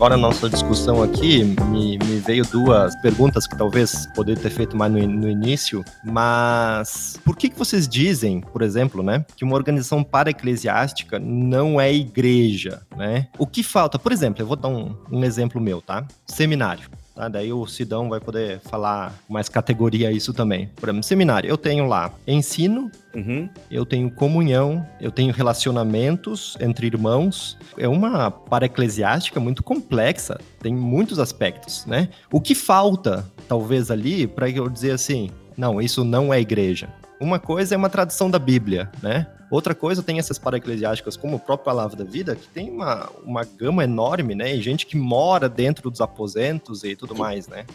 [0.00, 4.74] Agora, na nossa discussão aqui, me, me, veio duas perguntas que talvez poderia ter feito
[4.74, 9.54] mais no, no início, mas por que, que vocês dizem, por exemplo, né, que uma
[9.54, 13.28] organização para-eclesiástica não é igreja, né?
[13.38, 13.98] O que falta?
[13.98, 16.08] Por exemplo, eu vou dar um, um exemplo meu, tá?
[16.26, 16.88] Seminário.
[17.14, 17.28] Tá?
[17.28, 20.68] Daí o Sidão vai poder falar mais categoria isso também.
[20.76, 23.48] Por exemplo, seminário, eu tenho lá ensino, uhum.
[23.70, 27.58] eu tenho comunhão, eu tenho relacionamentos entre irmãos.
[27.76, 32.08] É uma para-eclesiástica muito complexa, tem muitos aspectos, né?
[32.32, 36.88] O que falta, talvez, ali, para eu dizer assim, não, isso não é igreja.
[37.20, 39.26] Uma coisa é uma tradução da Bíblia, né?
[39.50, 43.44] Outra coisa tem essas para-eclesiásticas, como a própria Palavra da Vida, que tem uma, uma
[43.44, 44.54] gama enorme, né?
[44.54, 47.66] E gente que mora dentro dos aposentos e tudo mais, né?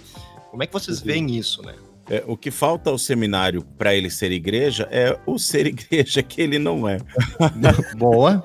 [0.49, 1.05] Como é que vocês uhum.
[1.05, 1.75] veem isso, né?
[2.09, 6.41] É, o que falta ao seminário para ele ser igreja é o ser igreja que
[6.41, 6.99] ele não é.
[7.97, 8.43] Boa.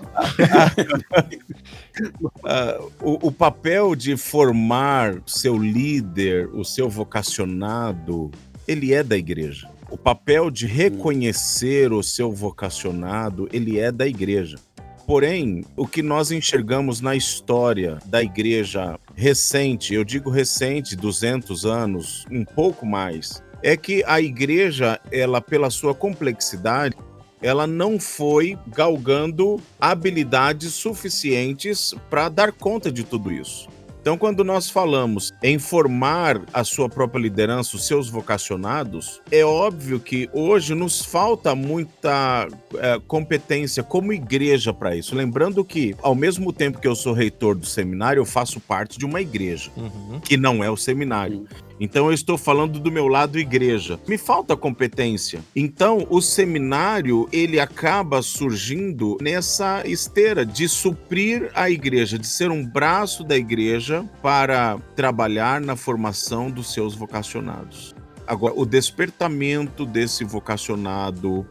[2.43, 8.31] uh, o, o, papel de formar seu líder, o seu vocacionado,
[8.67, 9.69] ele é da igreja.
[9.91, 14.57] O papel de reconhecer o seu vocacionado, ele é da igreja.
[15.05, 22.25] Porém, o que nós enxergamos na história da igreja recente, eu digo recente, 200 anos,
[22.31, 26.97] um pouco mais, é que a igreja, ela pela sua complexidade,
[27.43, 33.69] ela não foi galgando habilidades suficientes para dar conta de tudo isso.
[34.01, 40.01] Então, quando nós falamos em formar a sua própria liderança, os seus vocacionados, é óbvio
[40.01, 45.15] que hoje nos falta muita é, competência como igreja para isso.
[45.15, 49.05] Lembrando que, ao mesmo tempo que eu sou reitor do seminário, eu faço parte de
[49.05, 50.19] uma igreja, uhum.
[50.21, 51.41] que não é o seminário.
[51.41, 51.70] Uhum.
[51.81, 53.99] Então eu estou falando do meu lado igreja.
[54.07, 55.41] Me falta competência.
[55.57, 62.65] Então o seminário ele acaba surgindo nessa esteira de suprir a igreja, de ser um
[62.65, 67.95] braço da igreja para trabalhar na formação dos seus vocacionados.
[68.27, 71.47] Agora, o despertamento desse vocacionado,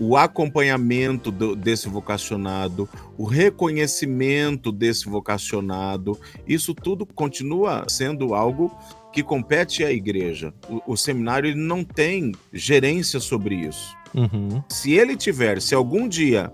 [0.00, 8.74] o acompanhamento do, desse vocacionado, o reconhecimento desse vocacionado, isso tudo continua sendo algo
[9.12, 10.52] que compete à igreja.
[10.68, 13.96] O, o seminário não tem gerência sobre isso.
[14.14, 14.62] Uhum.
[14.68, 16.52] Se ele tiver, se algum dia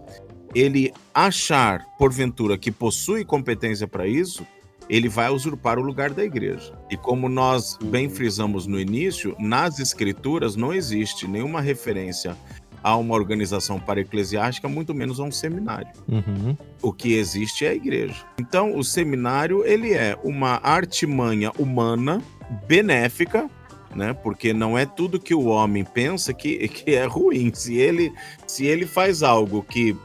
[0.55, 4.47] ele achar, porventura, que possui competência para isso,
[4.89, 6.73] ele vai usurpar o lugar da igreja.
[6.91, 12.37] E como nós bem frisamos no início, nas escrituras não existe nenhuma referência
[12.83, 15.89] a uma organização para-eclesiástica, muito menos a um seminário.
[16.07, 16.57] Uhum.
[16.81, 18.25] O que existe é a igreja.
[18.39, 22.23] Então, o seminário ele é uma artimanha humana
[22.67, 23.49] benéfica,
[23.95, 24.13] né?
[24.13, 27.53] Porque não é tudo que o homem pensa que, que é ruim.
[27.55, 28.13] Se ele,
[28.47, 29.97] se ele faz algo que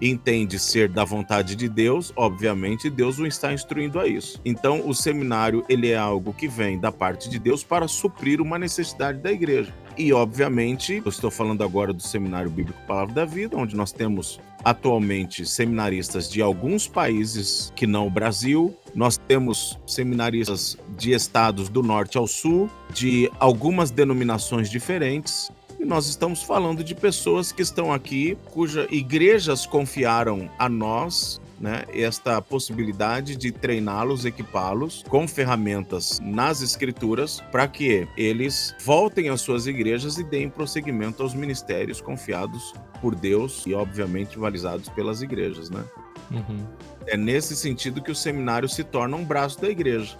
[0.00, 4.40] entende ser da vontade de Deus, obviamente Deus o está instruindo a isso.
[4.44, 8.58] Então, o seminário ele é algo que vem da parte de Deus para suprir uma
[8.58, 9.74] necessidade da igreja.
[9.98, 14.40] E, obviamente, eu estou falando agora do Seminário Bíblico Palavra da Vida, onde nós temos
[14.64, 18.76] atualmente seminaristas de alguns países que não o Brasil.
[18.94, 25.50] Nós temos seminaristas de estados do norte ao sul, de algumas denominações diferentes.
[25.78, 31.84] E nós estamos falando de pessoas que estão aqui, cujas igrejas confiaram a nós né,
[31.92, 39.66] esta possibilidade de treiná-los, equipá-los com ferramentas nas escrituras para que eles voltem às suas
[39.66, 45.84] igrejas e deem prosseguimento aos ministérios confiados por Deus e obviamente balizados pelas igrejas, né?
[46.30, 46.66] Uhum.
[47.06, 50.16] É nesse sentido que o seminário se torna um braço da igreja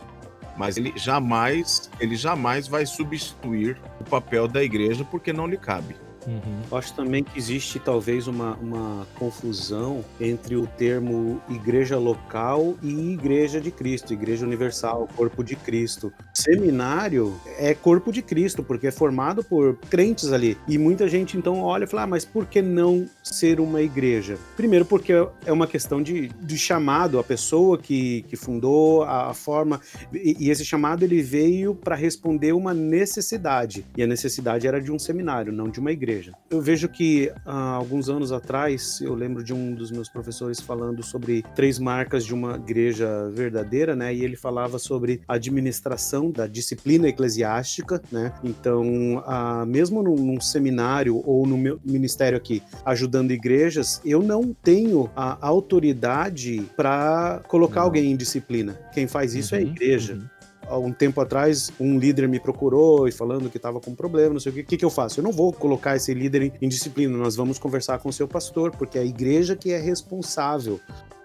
[0.61, 5.97] mas ele jamais, ele jamais vai substituir o papel da igreja porque não lhe cabe.
[6.27, 6.77] Uhum.
[6.77, 13.61] Acho também que existe talvez uma, uma confusão entre o termo igreja local e igreja
[13.61, 16.13] de Cristo, igreja universal, corpo de Cristo.
[16.35, 20.57] Seminário é corpo de Cristo, porque é formado por crentes ali.
[20.69, 24.39] E muita gente então olha e fala, ah, mas por que não ser uma igreja?
[24.57, 25.13] Primeiro, porque
[25.45, 29.81] é uma questão de, de chamado, a pessoa que, que fundou, a, a forma.
[30.13, 33.85] E, e esse chamado ele veio para responder uma necessidade.
[33.97, 36.33] E a necessidade era de um seminário, não de uma igreja igreja.
[36.51, 41.03] Eu vejo que há alguns anos atrás, eu lembro de um dos meus professores falando
[41.03, 44.15] sobre três marcas de uma igreja verdadeira, né?
[44.15, 48.33] E ele falava sobre a administração da disciplina eclesiástica, né?
[48.43, 54.53] Então, a, mesmo num, num seminário ou no meu ministério aqui, ajudando igrejas, eu não
[54.53, 58.79] tenho a autoridade para colocar alguém em disciplina.
[58.93, 60.15] Quem faz isso uhum, é a uhum, igreja.
[60.15, 60.40] Uhum
[60.71, 64.41] há um tempo atrás, um líder me procurou e falando que estava com problema, não
[64.41, 64.61] sei o que.
[64.61, 65.21] O que, que eu faço?
[65.21, 68.29] Eu não vou colocar esse líder em, em disciplina, nós vamos conversar com o seu
[68.29, 70.81] pastor, porque é a igreja que é responsável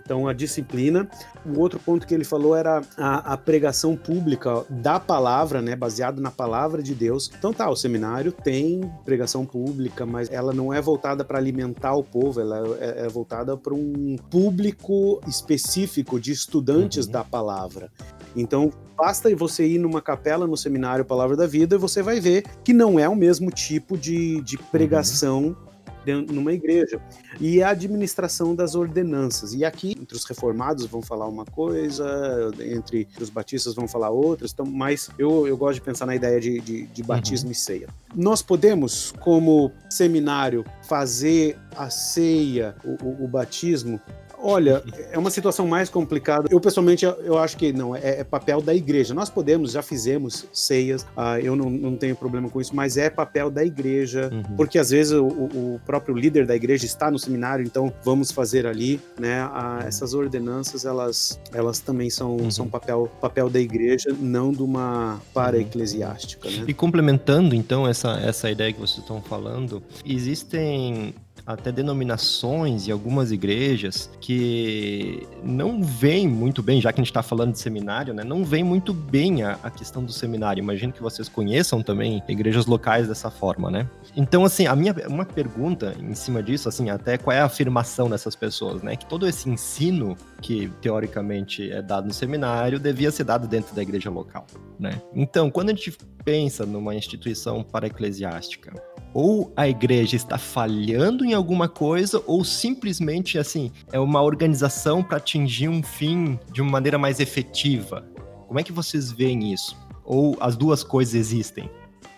[0.05, 1.09] então, a disciplina.
[1.43, 6.21] O outro ponto que ele falou era a, a, pregação pública da palavra, né, baseado
[6.21, 7.31] na palavra de Deus.
[7.37, 12.03] Então, tá, o seminário tem pregação pública, mas ela não é voltada para alimentar o
[12.03, 17.11] povo, ela é, é voltada para um público específico de estudantes uhum.
[17.11, 17.91] da palavra.
[18.35, 22.43] Então, basta você ir numa capela no seminário Palavra da Vida e você vai ver
[22.63, 25.45] que não é o mesmo tipo de, de pregação.
[25.45, 25.74] Uhum
[26.13, 27.01] numa igreja.
[27.39, 29.53] E a administração das ordenanças.
[29.53, 34.51] E aqui, entre os reformados vão falar uma coisa, entre os batistas vão falar outras,
[34.51, 37.51] então, mas eu, eu gosto de pensar na ideia de, de, de batismo uhum.
[37.51, 37.87] e ceia.
[38.15, 43.99] Nós podemos, como seminário, fazer a ceia, o, o, o batismo,
[44.39, 46.47] Olha, é uma situação mais complicada.
[46.51, 49.13] Eu, pessoalmente, eu acho que não, é, é papel da igreja.
[49.13, 53.09] Nós podemos, já fizemos ceias, uh, eu não, não tenho problema com isso, mas é
[53.09, 54.55] papel da igreja, uhum.
[54.55, 58.65] porque às vezes o, o, próprio líder da igreja está no seminário, então vamos fazer
[58.65, 59.45] ali, né?
[59.45, 62.51] Uh, essas ordenanças, elas, elas também são, uhum.
[62.51, 66.49] são papel, papel da igreja, não de uma para-eclesiástica.
[66.49, 66.65] Né?
[66.67, 71.13] E complementando, então, essa, essa ideia que vocês estão falando, existem
[71.45, 77.21] até denominações e algumas igrejas que não veem muito bem, já que a gente está
[77.21, 78.23] falando de seminário, né?
[78.23, 80.59] Não veem muito bem a, a, questão do seminário.
[80.61, 83.87] Imagino que vocês conheçam também igrejas locais dessa forma, né?
[84.15, 88.09] Então, assim, a minha uma pergunta em cima disso, assim, até qual é a afirmação
[88.09, 88.95] dessas pessoas, né?
[88.95, 93.81] Que todo esse ensino que teoricamente é dado no seminário devia ser dado dentro da
[93.81, 94.47] igreja local,
[94.79, 95.01] né?
[95.13, 98.73] Então, quando a gente pensa numa instituição para eclesiástica,
[99.15, 105.15] ou a igreja está falhando em alguma coisa, ou simplesmente assim é uma organização para
[105.15, 108.05] atingir um fim de uma maneira mais efetiva.
[108.45, 109.77] Como é que vocês veem isso?
[110.03, 111.71] Ou as duas coisas existem?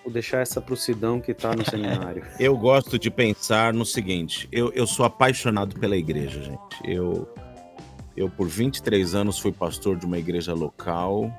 [0.03, 2.25] Vou deixar essa pro Sidão que está no seminário.
[2.39, 6.81] eu gosto de pensar no seguinte: eu, eu sou apaixonado pela igreja, gente.
[6.83, 7.27] Eu,
[8.15, 11.31] eu, por 23 anos, fui pastor de uma igreja local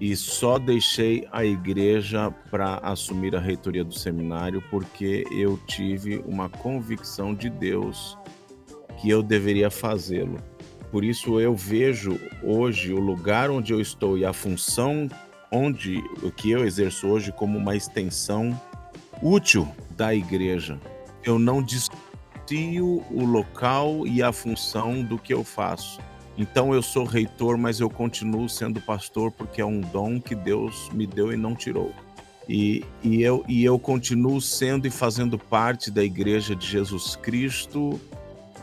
[0.00, 6.48] e só deixei a igreja para assumir a reitoria do seminário porque eu tive uma
[6.48, 8.16] convicção de Deus
[9.00, 10.38] que eu deveria fazê-lo.
[10.90, 15.08] Por isso eu vejo hoje o lugar onde eu estou e a função
[15.50, 18.58] onde o que eu exerço hoje como uma extensão
[19.22, 20.78] útil da igreja.
[21.24, 21.96] Eu não dissocio
[23.10, 26.00] o local e a função do que eu faço.
[26.36, 30.90] Então eu sou reitor, mas eu continuo sendo pastor porque é um dom que Deus
[30.92, 31.92] me deu e não tirou.
[32.48, 38.00] E, e, eu, e eu continuo sendo e fazendo parte da Igreja de Jesus Cristo.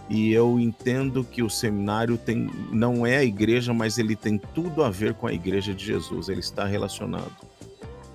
[0.09, 4.83] E eu entendo que o seminário tem, não é a igreja, mas ele tem tudo
[4.83, 6.29] a ver com a Igreja de Jesus.
[6.29, 7.31] Ele está relacionado.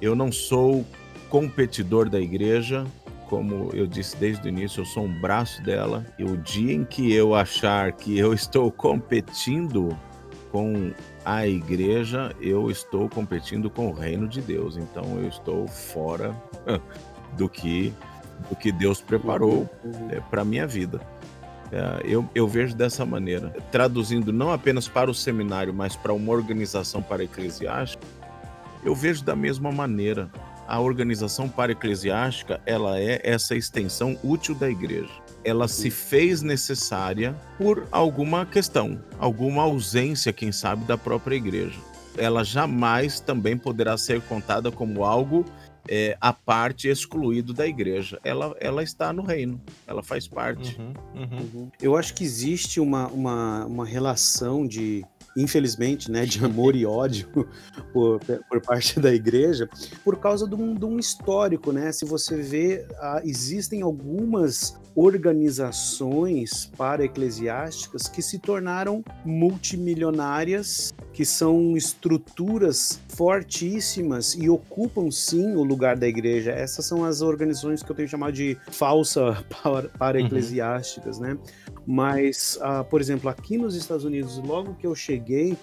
[0.01, 0.87] Eu não sou
[1.29, 2.87] competidor da igreja,
[3.28, 6.04] como eu disse desde o início, eu sou um braço dela.
[6.18, 9.96] E o dia em que eu achar que eu estou competindo
[10.50, 10.92] com
[11.24, 14.76] a igreja, eu estou competindo com o reino de Deus.
[14.76, 16.34] Então eu estou fora
[17.36, 17.92] do que
[18.48, 20.10] do que Deus preparou uhum.
[20.10, 21.00] é, para minha vida.
[21.72, 26.32] É, eu, eu vejo dessa maneira, traduzindo não apenas para o seminário, mas para uma
[26.32, 28.06] organização para eclesiástica,
[28.84, 30.30] eu vejo da mesma maneira
[30.68, 35.11] a organização para-eclesiástica ela é essa extensão útil da igreja.
[35.42, 41.78] Ela se fez necessária por alguma questão, alguma ausência, quem sabe, da própria igreja.
[42.18, 45.44] Ela jamais também poderá ser contada como algo
[45.88, 48.20] é, a parte excluído da igreja.
[48.22, 50.78] Ela, ela está no reino, ela faz parte.
[50.78, 51.38] Uhum, uhum.
[51.54, 51.70] Uhum.
[51.81, 55.02] Eu acho que existe uma, uma, uma relação de
[55.38, 57.29] infelizmente, né, de amor e ódio
[57.92, 59.68] por, por parte da igreja,
[60.05, 61.92] por causa de um, de um histórico, né?
[61.92, 73.01] Se você vê, ah, existem algumas organizações para-eclesiásticas que se tornaram multimilionárias, que são estruturas
[73.09, 76.51] fortíssimas e ocupam sim o lugar da igreja.
[76.51, 79.44] Essas são as organizações que eu tenho chamado de falsa
[79.98, 81.22] para-eclesiásticas, uhum.
[81.22, 81.38] né?
[81.90, 85.57] Mas, uh, por exemplo, aqui nos Estados Unidos, logo que eu cheguei,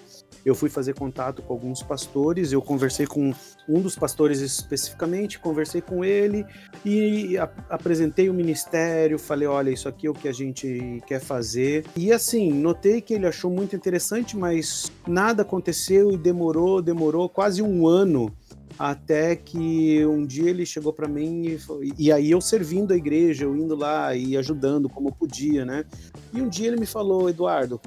[0.44, 3.32] eu fui fazer contato com alguns pastores, eu conversei com
[3.68, 6.44] um dos pastores especificamente, conversei com ele
[6.84, 7.38] e
[7.70, 11.84] apresentei o ministério, falei, olha, isso aqui é o que a gente quer fazer.
[11.96, 17.62] E assim, notei que ele achou muito interessante, mas nada aconteceu e demorou, demorou quase
[17.62, 18.34] um ano
[18.78, 21.58] até que um dia ele chegou para mim e,
[21.98, 25.84] e, aí eu servindo a igreja, eu indo lá e ajudando como podia, né?
[26.32, 27.80] E um dia ele me falou, Eduardo,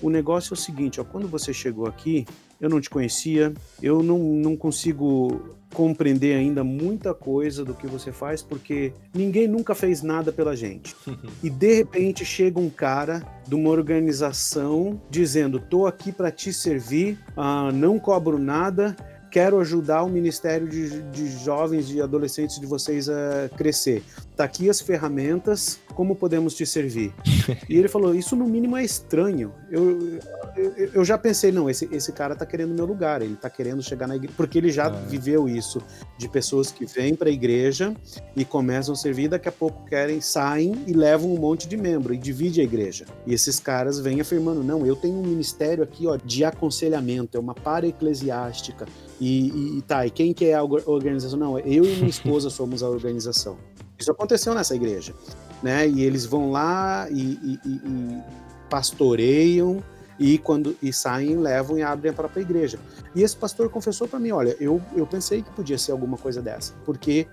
[0.00, 2.26] o negócio é o seguinte, ó, quando você chegou aqui,
[2.60, 8.12] eu não te conhecia, eu não, não consigo compreender ainda muita coisa do que você
[8.12, 10.94] faz, porque ninguém nunca fez nada pela gente.
[11.42, 17.18] e de repente chega um cara de uma organização dizendo: tô aqui para te servir,
[17.36, 18.96] ah, não cobro nada
[19.32, 24.04] quero ajudar o Ministério de, de Jovens e Adolescentes de vocês a crescer.
[24.36, 27.14] Tá aqui as ferramentas, como podemos te servir?
[27.66, 29.50] e ele falou, isso no mínimo é estranho.
[29.70, 30.18] Eu,
[30.56, 33.82] eu, eu, já pensei, não, esse, esse cara tá querendo meu lugar, ele tá querendo
[33.82, 34.90] chegar na igreja, porque ele já é.
[34.90, 35.82] viveu isso,
[36.18, 37.94] de pessoas que vêm para a igreja
[38.36, 42.12] e começam a servir, daqui a pouco querem, saem e levam um monte de membro
[42.14, 43.06] e divide a igreja.
[43.26, 47.40] E esses caras vêm afirmando, não, eu tenho um ministério aqui, ó, de aconselhamento, é
[47.40, 48.86] uma para-eclesiástica,
[49.20, 51.38] e, e, tá, e quem que é a organização?
[51.38, 53.56] Não, eu e minha esposa somos a organização.
[53.98, 55.14] Isso aconteceu nessa igreja,
[55.62, 55.88] né?
[55.88, 58.22] E eles vão lá e, e, e
[58.68, 59.82] pastoreiam
[60.18, 62.78] e quando e saem, levam e abrem a própria igreja.
[63.14, 66.40] E esse pastor confessou para mim, olha, eu, eu pensei que podia ser alguma coisa
[66.40, 67.26] dessa, porque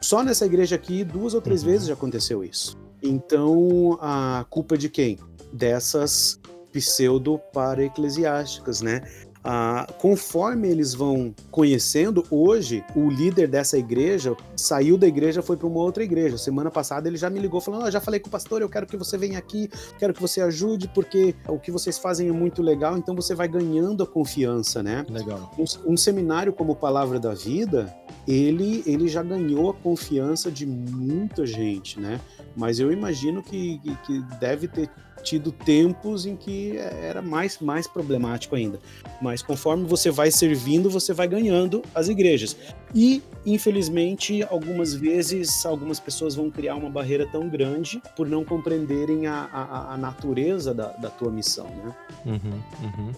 [0.00, 1.70] só nessa igreja aqui duas ou três uhum.
[1.70, 2.76] vezes já aconteceu isso.
[3.02, 5.18] Então a culpa é de quem?
[5.52, 6.40] Dessas
[6.72, 9.00] pseudo para eclesiásticas, né?
[9.48, 15.68] Ah, conforme eles vão conhecendo, hoje o líder dessa igreja saiu da igreja, foi para
[15.68, 16.36] uma outra igreja.
[16.36, 18.88] Semana passada ele já me ligou falando: oh, já falei com o pastor, eu quero
[18.88, 19.70] que você venha aqui,
[20.00, 22.98] quero que você ajude, porque o que vocês fazem é muito legal.
[22.98, 25.06] Então você vai ganhando a confiança, né?
[25.08, 25.52] Legal.
[25.56, 27.94] Um, um seminário como Palavra da Vida,
[28.26, 32.20] ele, ele já ganhou a confiança de muita gente, né?
[32.56, 34.90] Mas eu imagino que, que, que deve ter
[35.26, 38.78] tido tempos em que era mais, mais problemático ainda.
[39.20, 42.56] Mas conforme você vai servindo, você vai ganhando as igrejas.
[42.94, 49.26] E, infelizmente, algumas vezes, algumas pessoas vão criar uma barreira tão grande por não compreenderem
[49.26, 51.94] a, a, a natureza da, da tua missão, né?
[52.24, 53.12] Uhum, uhum.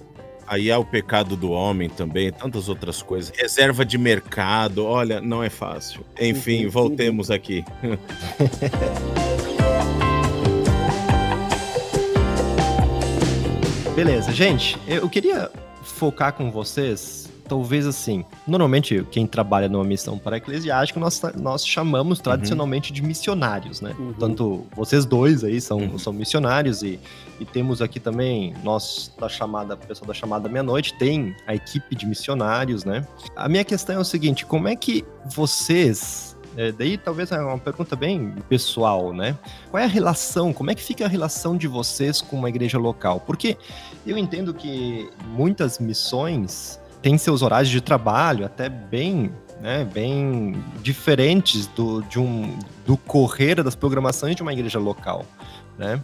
[0.47, 3.31] Aí há o pecado do homem também, tantas outras coisas.
[3.37, 6.07] Reserva de mercado, olha, não é fácil.
[6.19, 7.35] Enfim, uhum, voltemos uhum.
[7.35, 7.63] aqui.
[13.99, 15.51] Beleza, gente, eu queria
[15.83, 18.25] focar com vocês, talvez assim.
[18.47, 22.95] Normalmente, quem trabalha numa missão para eclesiástica, nós, nós chamamos tradicionalmente uhum.
[22.95, 23.97] de missionários, né?
[23.99, 24.13] Uhum.
[24.13, 25.99] Tanto vocês dois aí são, uhum.
[25.99, 27.01] são missionários e,
[27.41, 32.07] e temos aqui também, nós da chamada, pessoal da chamada meia-noite, tem a equipe de
[32.07, 33.05] missionários, né?
[33.35, 37.57] A minha questão é o seguinte: como é que vocês é, daí talvez é uma
[37.57, 39.39] pergunta bem pessoal, né?
[39.71, 42.77] Qual é a relação, como é que fica a relação de vocês com uma igreja
[42.77, 43.21] local?
[43.21, 43.57] Porque
[44.05, 51.69] eu entendo que muitas missões têm seus horários de trabalho até bem né, bem diferentes
[51.69, 55.25] do, de um, do correr das programações de uma igreja local,
[55.77, 56.01] né?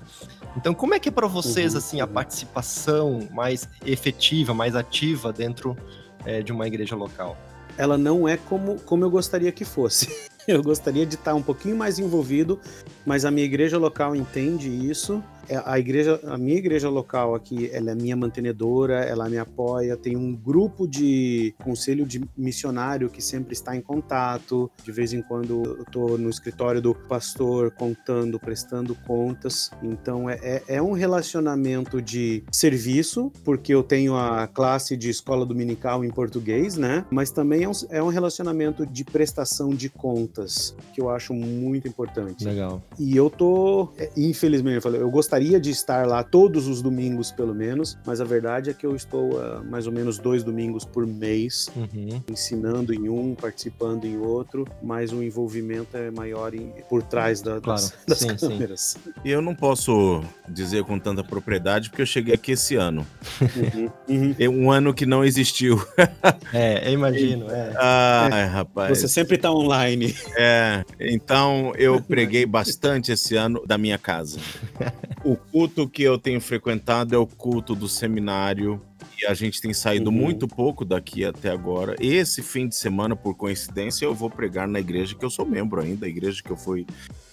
[0.56, 2.12] Então, como é que é para vocês uhum, assim a uhum.
[2.12, 5.76] participação mais efetiva, mais ativa dentro
[6.24, 7.36] é, de uma igreja local?
[7.76, 10.32] Ela não é como, como eu gostaria que fosse.
[10.46, 12.60] Eu gostaria de estar um pouquinho mais envolvido,
[13.04, 15.22] mas a minha igreja local entende isso
[15.64, 20.16] a igreja, a minha igreja local aqui, ela é minha mantenedora, ela me apoia, tem
[20.16, 24.70] um grupo de conselho de missionário que sempre está em contato.
[24.82, 29.70] De vez em quando eu tô no escritório do pastor contando, prestando contas.
[29.82, 35.44] Então é, é, é um relacionamento de serviço, porque eu tenho a classe de escola
[35.44, 37.04] dominical em português, né?
[37.10, 41.88] Mas também é um, é um relacionamento de prestação de contas, que eu acho muito
[41.88, 42.44] importante.
[42.44, 42.82] Legal.
[42.98, 46.80] E eu tô, é, infelizmente, eu, falei, eu gostaria gostaria de estar lá todos os
[46.80, 50.44] domingos, pelo menos, mas a verdade é que eu estou uh, mais ou menos dois
[50.44, 52.22] domingos por mês, uhum.
[52.30, 57.60] ensinando em um, participando em outro, mas o envolvimento é maior em, por trás da,
[57.60, 57.80] claro.
[57.80, 58.80] das, das sim, câmeras.
[58.80, 59.10] Sim.
[59.24, 63.04] E eu não posso dizer com tanta propriedade, porque eu cheguei aqui esse ano.
[63.40, 63.90] Uhum.
[64.08, 64.36] Uhum.
[64.38, 65.84] É um ano que não existiu.
[66.54, 67.50] é, eu imagino.
[67.50, 67.72] É.
[67.76, 68.44] Ai, é.
[68.44, 68.96] rapaz.
[68.96, 70.14] Você sempre está online.
[70.36, 74.38] É, então eu preguei bastante esse ano da minha casa.
[75.24, 78.78] O culto que eu tenho frequentado é o culto do seminário.
[79.18, 80.16] E a gente tem saído uhum.
[80.16, 81.94] muito pouco daqui até agora.
[81.98, 85.80] Esse fim de semana, por coincidência, eu vou pregar na igreja que eu sou membro
[85.80, 86.84] ainda, a igreja que eu fui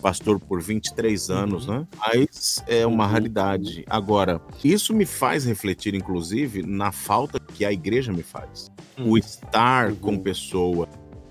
[0.01, 1.79] pastor por 23 anos, uhum.
[1.79, 1.87] né?
[1.97, 3.11] Mas é uma uhum.
[3.11, 3.83] raridade.
[3.89, 8.71] Agora, isso me faz refletir, inclusive, na falta que a igreja me faz.
[8.97, 9.17] O uhum.
[9.17, 10.19] estar com uhum.
[10.19, 10.87] pessoa,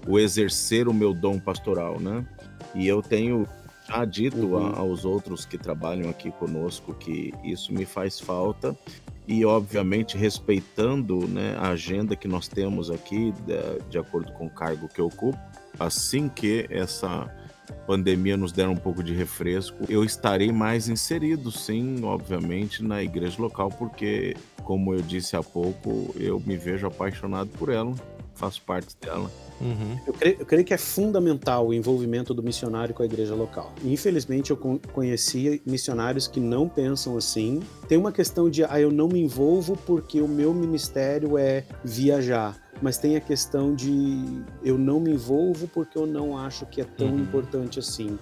[0.06, 2.26] o exercer o meu dom pastoral, né?
[2.74, 3.46] E eu tenho
[3.91, 4.74] já dito uhum.
[4.76, 8.76] aos outros que trabalham aqui conosco que isso me faz falta
[9.26, 14.51] e obviamente respeitando né, a agenda que nós temos aqui de, de acordo com o
[14.51, 15.38] cargo que eu ocupo
[15.78, 17.28] assim que essa
[17.86, 23.41] pandemia nos der um pouco de refresco eu estarei mais inserido sim obviamente na igreja
[23.41, 27.95] local porque como eu disse há pouco eu me vejo apaixonado por ela
[28.41, 29.30] faço parte dela
[29.61, 29.99] Uhum.
[30.07, 33.72] Eu, creio, eu, creio, que é fundamental o envolvimento do missionário com a igreja local.
[33.84, 37.61] Infelizmente, eu conheci missionários que não pensam assim.
[37.86, 42.59] Tem uma questão de, ah, eu não me envolvo porque o meu ministério é viajar.
[42.80, 46.84] Mas tem a questão de, eu não me envolvo porque eu não acho que é
[46.84, 47.18] tão uhum.
[47.18, 48.18] importante assim.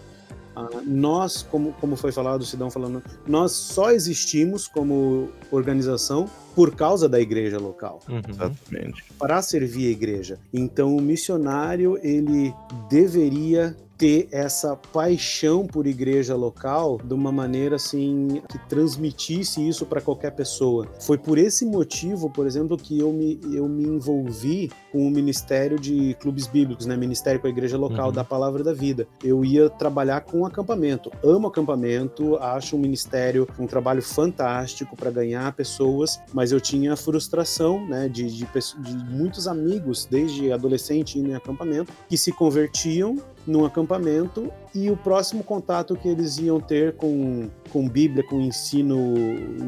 [0.59, 6.75] Uh, nós, como, como foi falado, o Sidão falando, nós só existimos como organização por
[6.75, 8.01] causa da igreja local.
[8.09, 8.21] Uhum.
[8.29, 9.05] Exatamente.
[9.19, 10.39] Para servir a igreja.
[10.53, 12.53] Então, o missionário, ele
[12.91, 20.01] deveria ter essa paixão por igreja local de uma maneira assim que transmitisse isso para
[20.01, 20.87] qualquer pessoa.
[21.01, 25.79] Foi por esse motivo, por exemplo, que eu me, eu me envolvi com o Ministério
[25.79, 26.97] de Clubes Bíblicos, né?
[26.97, 28.13] Ministério com a Igreja Local uhum.
[28.13, 29.07] da Palavra da Vida.
[29.23, 31.09] Eu ia trabalhar com acampamento.
[31.23, 37.87] Amo acampamento, acho um ministério um trabalho fantástico para ganhar pessoas, mas eu tinha frustração,
[37.87, 43.65] né, de, de, de muitos amigos desde adolescente indo em acampamento que se convertiam num
[43.65, 49.15] acampamento e o próximo contato que eles iam ter com com Bíblia, com ensino,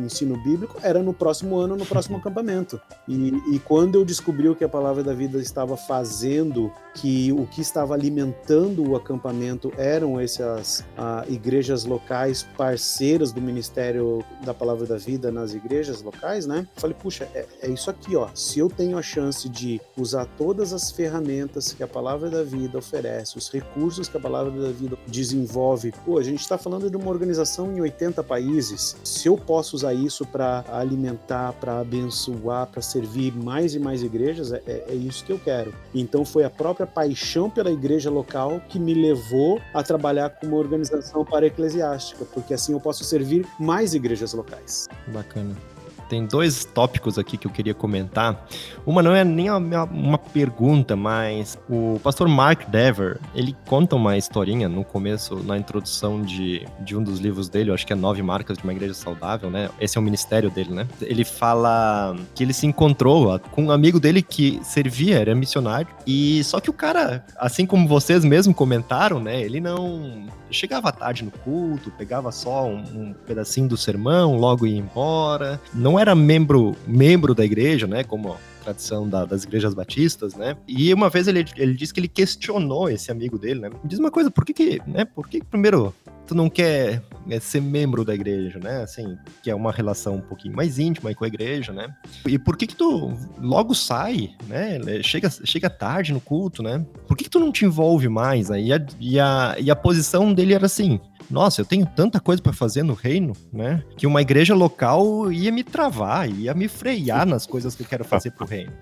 [0.05, 2.81] ensino bíblico, era no próximo ano, no próximo acampamento.
[3.07, 7.47] E, e quando eu descobri o que a Palavra da Vida estava fazendo, que o
[7.47, 14.87] que estava alimentando o acampamento eram essas ah, igrejas locais parceiras do Ministério da Palavra
[14.87, 16.67] da Vida nas igrejas locais, né?
[16.77, 18.29] Falei, puxa, é, é isso aqui, ó.
[18.35, 22.79] Se eu tenho a chance de usar todas as ferramentas que a Palavra da Vida
[22.79, 26.97] oferece, os recursos que a Palavra da Vida desenvolve, pô, a gente está falando de
[26.97, 28.97] uma organização em 80 países.
[29.05, 34.53] Se eu posso usar isso para alimentar, para abençoar, para servir mais e mais igrejas,
[34.53, 35.75] é, é, é isso que eu quero.
[35.95, 40.57] Então foi a própria paixão pela igreja local que me levou a trabalhar com uma
[40.57, 44.89] organização para eclesiástica, porque assim eu posso servir mais igrejas locais.
[45.09, 45.70] Bacana
[46.11, 48.45] tem dois tópicos aqui que eu queria comentar.
[48.85, 54.19] Uma não é nem uma, uma pergunta, mas o pastor Mark Dever, ele conta uma
[54.19, 57.97] historinha no começo, na introdução de, de um dos livros dele, eu acho que é
[57.97, 59.71] Nove Marcas de uma Igreja Saudável, né?
[59.81, 60.89] Esse é o ministério dele, né?
[61.01, 66.43] Ele fala que ele se encontrou com um amigo dele que servia, era missionário, e
[66.43, 69.41] só que o cara, assim como vocês mesmo comentaram, né?
[69.41, 74.79] Ele não chegava tarde no culto, pegava só um, um pedacinho do sermão, logo ia
[74.79, 75.61] embora.
[75.73, 78.05] Não era membro, membro da igreja, né?
[78.05, 80.57] Como tradição da, das igrejas batistas, né?
[80.69, 83.71] E uma vez ele, ele disse que ele questionou esse amigo dele, né?
[83.85, 85.05] Diz uma coisa, por que que, né?
[85.05, 85.95] Por que primeiro
[86.27, 88.83] tu não quer é, ser membro da igreja, né?
[88.83, 91.95] Assim, que é uma relação um pouquinho mais íntima com a igreja, né?
[92.27, 94.81] E por que que tu logo sai, né?
[95.03, 96.85] Chega, chega tarde no culto, né?
[97.07, 98.51] Por que que tu não te envolve mais?
[98.51, 98.69] Aí?
[98.69, 101.01] E, a, e, a, e a posição dele era assim,
[101.31, 103.83] nossa, eu tenho tanta coisa para fazer no reino, né?
[103.97, 108.05] Que uma igreja local ia me travar, ia me frear nas coisas que eu quero
[108.05, 108.73] fazer pro reino,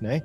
[0.00, 0.22] né?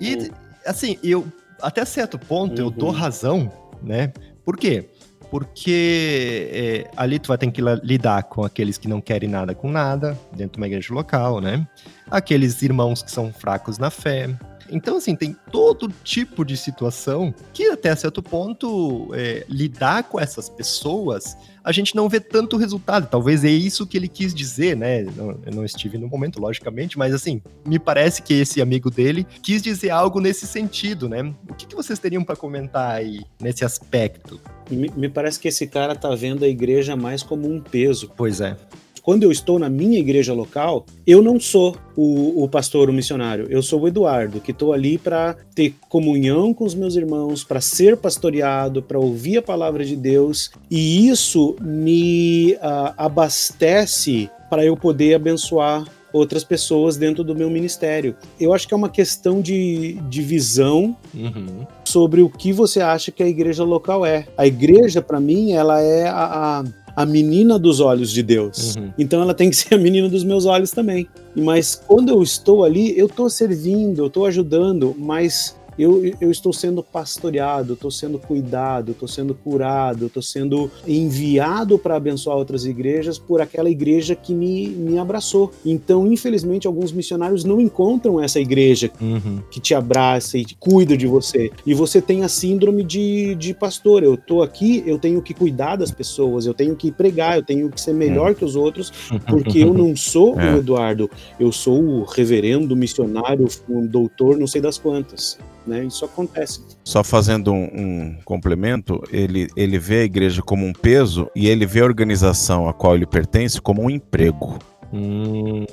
[0.00, 0.30] E
[0.64, 1.26] assim, eu
[1.60, 2.68] até certo ponto uhum.
[2.68, 2.94] eu dou uhum.
[2.94, 4.12] razão, né?
[4.44, 4.88] Por quê?
[5.32, 9.70] Porque é, ali tu vai ter que lidar com aqueles que não querem nada com
[9.70, 11.66] nada, dentro de uma igreja local, né?
[12.10, 14.28] Aqueles irmãos que são fracos na fé,
[14.70, 20.48] então, assim, tem todo tipo de situação que, até certo ponto, é, lidar com essas
[20.48, 23.08] pessoas, a gente não vê tanto resultado.
[23.08, 25.02] Talvez é isso que ele quis dizer, né?
[25.02, 29.62] Eu não estive no momento, logicamente, mas, assim, me parece que esse amigo dele quis
[29.62, 31.22] dizer algo nesse sentido, né?
[31.48, 34.40] O que, que vocês teriam para comentar aí nesse aspecto?
[34.70, 38.10] Me, me parece que esse cara tá vendo a igreja mais como um peso.
[38.16, 38.56] Pois é
[39.02, 43.46] quando eu estou na minha igreja local, eu não sou o, o pastor, o missionário,
[43.50, 47.60] eu sou o Eduardo, que estou ali para ter comunhão com os meus irmãos, para
[47.60, 54.76] ser pastoreado, para ouvir a palavra de Deus, e isso me uh, abastece para eu
[54.76, 58.14] poder abençoar outras pessoas dentro do meu ministério.
[58.38, 61.66] Eu acho que é uma questão de, de visão uhum.
[61.84, 64.26] sobre o que você acha que a igreja local é.
[64.36, 66.64] A igreja, para mim, ela é a, a
[66.94, 68.76] a menina dos olhos de Deus.
[68.76, 68.92] Uhum.
[68.98, 71.08] Então ela tem que ser a menina dos meus olhos também.
[71.34, 76.52] Mas quando eu estou ali, eu estou servindo, eu estou ajudando, mas eu, eu estou
[76.52, 83.18] sendo pastoreado, estou sendo cuidado, estou sendo curado, estou sendo enviado para abençoar outras igrejas
[83.18, 85.50] por aquela igreja que me, me abraçou.
[85.64, 89.40] Então, infelizmente, alguns missionários não encontram essa igreja uhum.
[89.50, 91.50] que te abraça e cuida de você.
[91.66, 94.02] E você tem a síndrome de, de pastor.
[94.02, 97.70] Eu estou aqui, eu tenho que cuidar das pessoas, eu tenho que pregar, eu tenho
[97.70, 98.34] que ser melhor é.
[98.34, 98.92] que os outros,
[99.26, 100.54] porque eu não sou é.
[100.54, 105.38] o Eduardo, eu sou o reverendo, missionário, um doutor, não sei das quantas.
[105.66, 105.84] Né?
[105.84, 106.60] Isso acontece.
[106.84, 111.66] Só fazendo um, um, complemento, ele, ele vê a igreja como um peso e ele
[111.66, 114.58] vê a organização a qual ele pertence como um emprego.
[114.92, 115.64] Hum.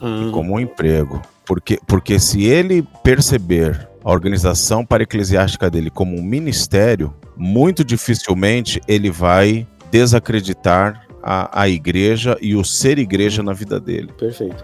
[0.00, 0.30] Ah.
[0.32, 1.22] Como um emprego.
[1.46, 8.80] Porque, porque se ele perceber a organização para eclesiástica dele como um ministério, muito dificilmente
[8.86, 14.12] ele vai desacreditar a, a igreja e o ser igreja na vida dele.
[14.18, 14.62] Perfeito.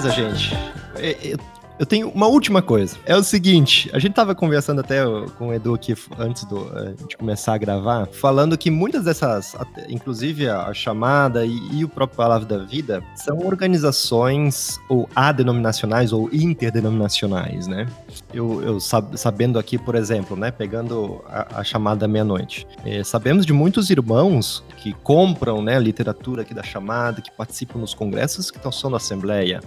[0.00, 0.54] Beleza, gente.
[0.96, 1.36] É, é,
[1.80, 2.98] eu tenho uma última coisa.
[3.06, 5.00] É o seguinte, a gente tava conversando até
[5.38, 6.66] com o Edu aqui antes do,
[7.08, 9.56] de começar a gravar, falando que muitas dessas,
[9.88, 16.28] inclusive a, chamada e, e, o próprio Palavra da Vida, são organizações ou adenominacionais ou
[16.30, 17.86] interdenominacionais, né?
[18.34, 23.46] Eu, eu sab, sabendo aqui, por exemplo, né, pegando a, a chamada meia-noite, é, sabemos
[23.46, 28.58] de muitos irmãos que compram, né, literatura aqui da chamada, que participam nos congressos que
[28.58, 29.60] estão na Assembleia,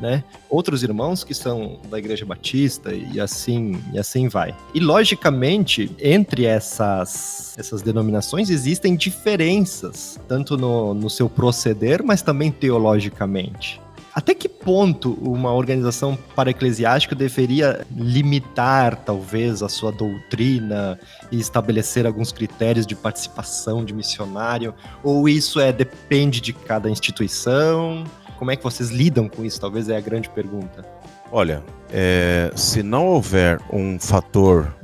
[0.00, 0.22] né?
[0.48, 4.54] Outros irmãos que são da Igreja Batista e assim e assim vai.
[4.74, 12.50] E logicamente, entre essas essas denominações existem diferenças, tanto no, no seu proceder, mas também
[12.50, 13.80] teologicamente.
[14.16, 20.98] Até que ponto uma organização para-eclesiástica deveria limitar, talvez, a sua doutrina
[21.30, 24.74] e estabelecer alguns critérios de participação de missionário?
[25.04, 28.04] Ou isso é depende de cada instituição?
[28.38, 29.60] Como é que vocês lidam com isso?
[29.60, 30.84] Talvez é a grande pergunta.
[31.32, 34.74] Olha, é, se não houver um fator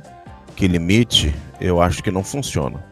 [0.55, 2.83] que limite, eu acho que não funciona.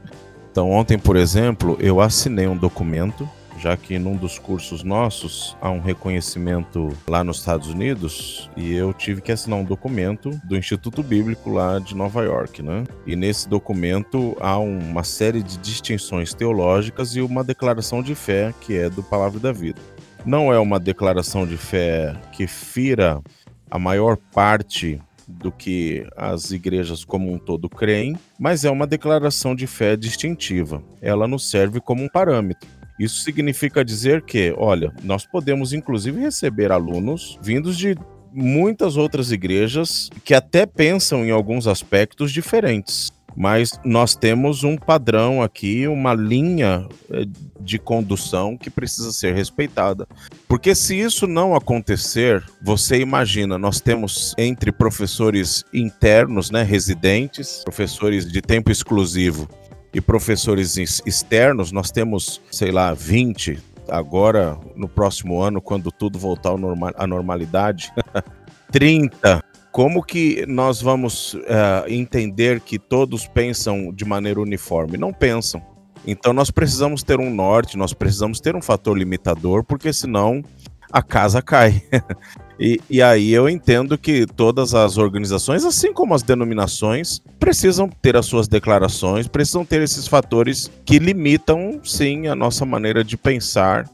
[0.52, 3.28] Então, ontem, por exemplo, eu assinei um documento
[3.62, 8.92] já que num dos cursos nossos há um reconhecimento lá nos Estados Unidos e eu
[8.92, 12.84] tive que assinar um documento do Instituto Bíblico lá de Nova York, né?
[13.06, 18.76] E nesse documento há uma série de distinções teológicas e uma declaração de fé que
[18.76, 19.80] é do Palavra da Vida.
[20.26, 23.22] Não é uma declaração de fé que fira
[23.70, 29.56] a maior parte do que as igrejas como um todo creem, mas é uma declaração
[29.56, 30.84] de fé distintiva.
[31.02, 32.70] Ela nos serve como um parâmetro.
[33.00, 37.98] Isso significa dizer que, olha, nós podemos inclusive receber alunos vindos de
[38.32, 43.12] muitas outras igrejas que até pensam em alguns aspectos diferentes.
[43.36, 47.26] Mas nós temos um padrão aqui, uma linha eh,
[47.60, 50.08] de condução que precisa ser respeitada.
[50.48, 58.30] Porque se isso não acontecer, você imagina, nós temos entre professores internos, né, residentes, professores
[58.30, 59.48] de tempo exclusivo
[59.94, 63.60] e professores externos, nós temos, sei lá, 20
[63.90, 66.54] agora no próximo ano, quando tudo voltar
[66.96, 67.94] à normalidade,
[68.72, 69.44] 30.
[69.72, 74.98] Como que nós vamos uh, entender que todos pensam de maneira uniforme?
[74.98, 75.62] Não pensam.
[76.06, 80.44] Então nós precisamos ter um norte, nós precisamos ter um fator limitador, porque senão
[80.92, 81.82] a casa cai.
[82.64, 88.16] E, e, aí eu entendo que todas as organizações, assim como as denominações, precisam ter
[88.16, 93.90] as suas declarações, precisam ter esses fatores que limitam, sim, a nossa maneira de pensar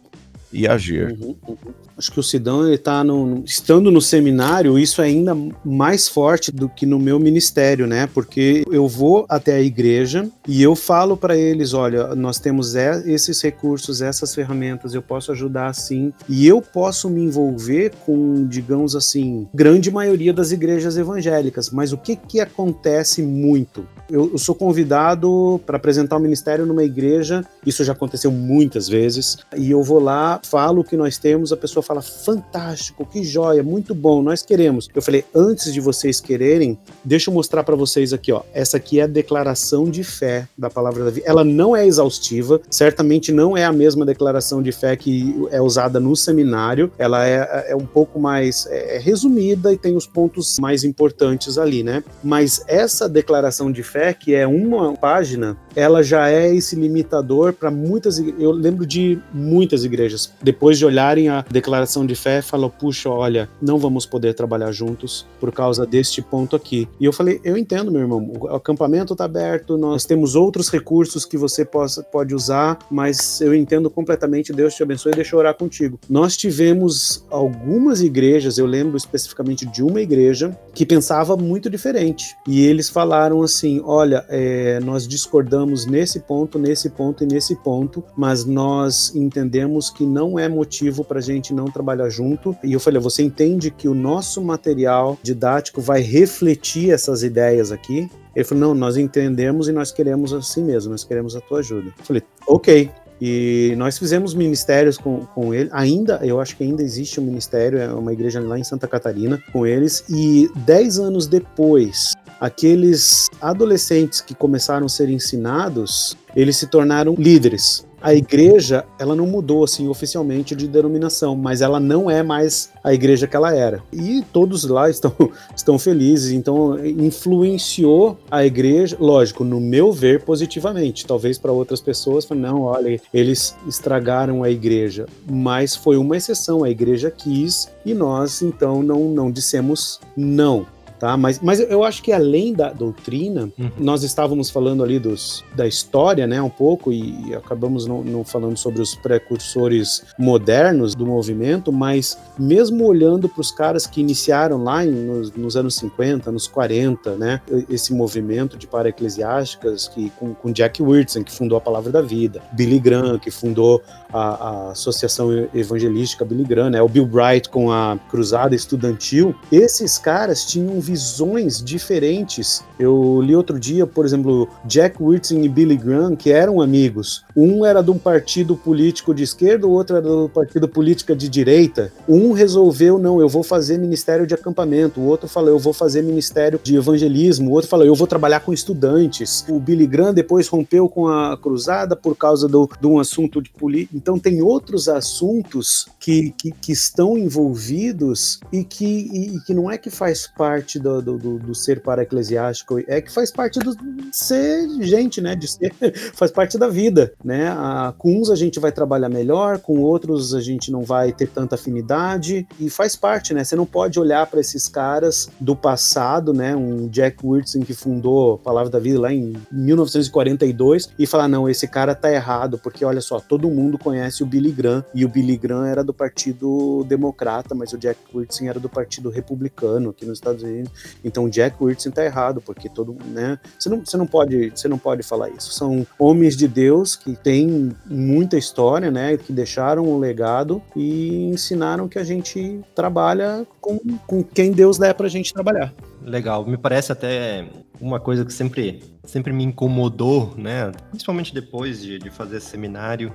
[0.51, 1.13] e agir.
[1.13, 1.57] Uhum, uhum.
[1.97, 5.35] Acho que o Sidão ele tá no, estando no seminário, isso é ainda
[5.65, 8.07] mais forte do que no meu ministério, né?
[8.13, 13.41] Porque eu vou até a igreja e eu falo para eles, olha, nós temos esses
[13.41, 19.47] recursos, essas ferramentas, eu posso ajudar assim, e eu posso me envolver com, digamos assim,
[19.53, 21.69] grande maioria das igrejas evangélicas.
[21.71, 23.87] Mas o que que acontece muito?
[24.09, 29.37] Eu, eu sou convidado para apresentar o ministério numa igreja, isso já aconteceu muitas vezes,
[29.55, 33.63] e eu vou lá, falo o que nós temos, a pessoa fala: fantástico, que joia,
[33.63, 34.89] muito bom, nós queremos.
[34.93, 38.41] Eu falei: antes de vocês quererem, deixa eu mostrar para vocês aqui, ó.
[38.53, 41.27] Essa aqui é a declaração de fé da palavra da vida.
[41.27, 45.99] Ela não é exaustiva, certamente não é a mesma declaração de fé que é usada
[45.99, 46.91] no seminário.
[46.97, 51.57] Ela é, é um pouco mais é, é resumida e tem os pontos mais importantes
[51.57, 52.03] ali, né?
[52.23, 57.71] Mas essa declaração de fé que é uma página, ela já é esse limitador para
[57.71, 58.19] muitas.
[58.19, 63.49] Eu lembro de muitas igrejas, depois de olharem a declaração de fé, falam: puxa, olha,
[63.61, 66.87] não vamos poder trabalhar juntos por causa deste ponto aqui.
[66.99, 71.25] E eu falei: eu entendo, meu irmão, o acampamento está aberto, nós temos outros recursos
[71.25, 74.53] que você possa, pode usar, mas eu entendo completamente.
[74.53, 75.99] Deus te abençoe e deixa eu orar contigo.
[76.09, 82.35] Nós tivemos algumas igrejas, eu lembro especificamente de uma igreja, que pensava muito diferente.
[82.47, 88.03] E eles falaram assim: olha, é, nós discordamos nesse ponto, nesse ponto e nesse ponto,
[88.15, 92.55] mas nós entendemos que não é motivo para a gente não trabalhar junto.
[92.63, 98.09] E eu falei, você entende que o nosso material didático vai refletir essas ideias aqui?
[98.35, 101.93] Ele falou, não, nós entendemos e nós queremos assim mesmo, nós queremos a tua ajuda.
[101.97, 105.69] Eu falei, ok, e nós fizemos ministérios com, com ele.
[105.73, 109.41] Ainda, eu acho que ainda existe um ministério, é uma igreja lá em Santa Catarina,
[109.51, 110.03] com eles.
[110.07, 117.86] E dez anos depois, aqueles adolescentes que começaram a ser ensinados, eles se tornaram líderes.
[118.07, 122.93] A igreja, ela não mudou assim oficialmente de denominação, mas ela não é mais a
[122.93, 123.83] igreja que ela era.
[123.91, 125.11] E todos lá estão,
[125.53, 131.05] estão felizes, então influenciou a igreja, lógico, no meu ver, positivamente.
[131.05, 136.69] Talvez para outras pessoas, não, olha, eles estragaram a igreja, mas foi uma exceção, a
[136.69, 140.65] igreja quis e nós então não, não dissemos não
[140.99, 141.15] tá?
[141.17, 143.71] Mas, mas eu acho que além da doutrina, uhum.
[143.77, 148.23] nós estávamos falando ali dos, da história, né, um pouco, e, e acabamos não, não,
[148.23, 154.63] falando sobre os precursores modernos do movimento, mas mesmo olhando para os caras que iniciaram
[154.63, 160.33] lá em, nos, nos, anos 50, nos 40, né, esse movimento de para-eclesiásticas que, com,
[160.33, 163.81] com Jack Whitson, que fundou a Palavra da Vida, Billy Graham, que fundou
[164.13, 169.97] a, a Associação Evangelística Billy Graham, né, o Bill Bright com a Cruzada Estudantil, esses
[169.97, 172.63] caras tinham visões diferentes.
[172.79, 177.23] Eu li outro dia, por exemplo, Jack Whitson e Billy Graham, que eram amigos.
[177.35, 181.27] Um era de um partido político de esquerda, o outro era do partido político de
[181.29, 181.91] direita.
[182.07, 184.99] Um resolveu, não, eu vou fazer ministério de acampamento.
[184.99, 187.49] O outro falou, eu vou fazer ministério de evangelismo.
[187.49, 189.45] O outro falou, eu vou trabalhar com estudantes.
[189.49, 193.49] O Billy Graham depois rompeu com a cruzada por causa do, de um assunto de
[193.49, 193.96] política.
[193.97, 199.69] Então, tem outros assuntos que, que, que estão envolvidos e que, e, e, que não
[199.69, 203.75] é que faz parte do, do, do, do ser para-eclesiástico, é que faz parte do
[204.09, 205.35] ser gente, né?
[205.35, 205.73] De ser,
[206.15, 207.49] faz parte da vida, né?
[207.49, 211.27] A, com uns a gente vai trabalhar melhor, com outros a gente não vai ter
[211.27, 213.43] tanta afinidade e faz parte, né?
[213.43, 216.55] Você não pode olhar para esses caras do passado, né?
[216.55, 221.49] Um Jack Whitson que fundou a Palavra da Vida lá em 1942 e falar não,
[221.49, 225.09] esse cara tá errado porque olha só, todo mundo conhece o Billy Graham e o
[225.09, 230.05] Billy Graham era do Partido Democrata, mas o Jack Whitson era do Partido Republicano aqui
[230.05, 230.71] nos Estados Unidos.
[231.03, 233.39] Então o Jack Whitson tá errado porque todo, né?
[233.57, 235.51] Você não, você não pode, você não pode falar isso.
[235.51, 239.17] São homens de Deus que têm muita história, né?
[239.17, 244.93] Que deixaram um legado e ensinaram que a gente trabalha com, com quem Deus der
[244.93, 245.73] pra gente trabalhar.
[246.07, 247.45] Legal, me parece até
[247.81, 250.71] uma coisa que sempre, sempre me incomodou, né?
[250.89, 253.11] Principalmente depois de, de fazer seminário,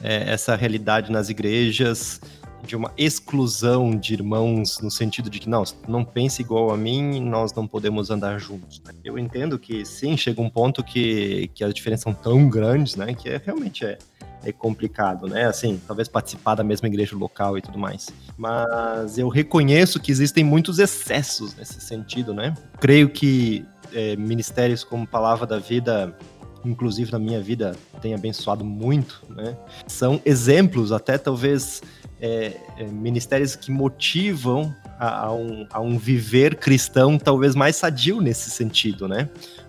[0.00, 2.20] é, essa realidade nas igrejas
[2.64, 7.20] de uma exclusão de irmãos no sentido de que não, não pense igual a mim,
[7.20, 8.80] nós não podemos andar juntos.
[8.84, 8.92] Né?
[9.04, 13.12] Eu entendo que sim, chega um ponto que, que as diferenças são tão grandes, né,
[13.12, 13.98] que é, realmente é,
[14.46, 15.46] é complicado, né?
[15.46, 18.08] Assim, talvez participar da mesma igreja local e tudo mais.
[18.38, 22.54] Mas eu reconheço que existem muitos excessos nesse sentido, né?
[22.80, 26.16] Creio que é, ministérios como Palavra da Vida
[26.64, 29.56] inclusive na minha vida tem abençoado muito, né?
[29.86, 31.80] São exemplos, até talvez
[32.20, 38.20] é, é, ministérios que motivam a, a, um, a, um, viver cristão talvez mais sadio
[38.20, 39.28] nesse sentido, né?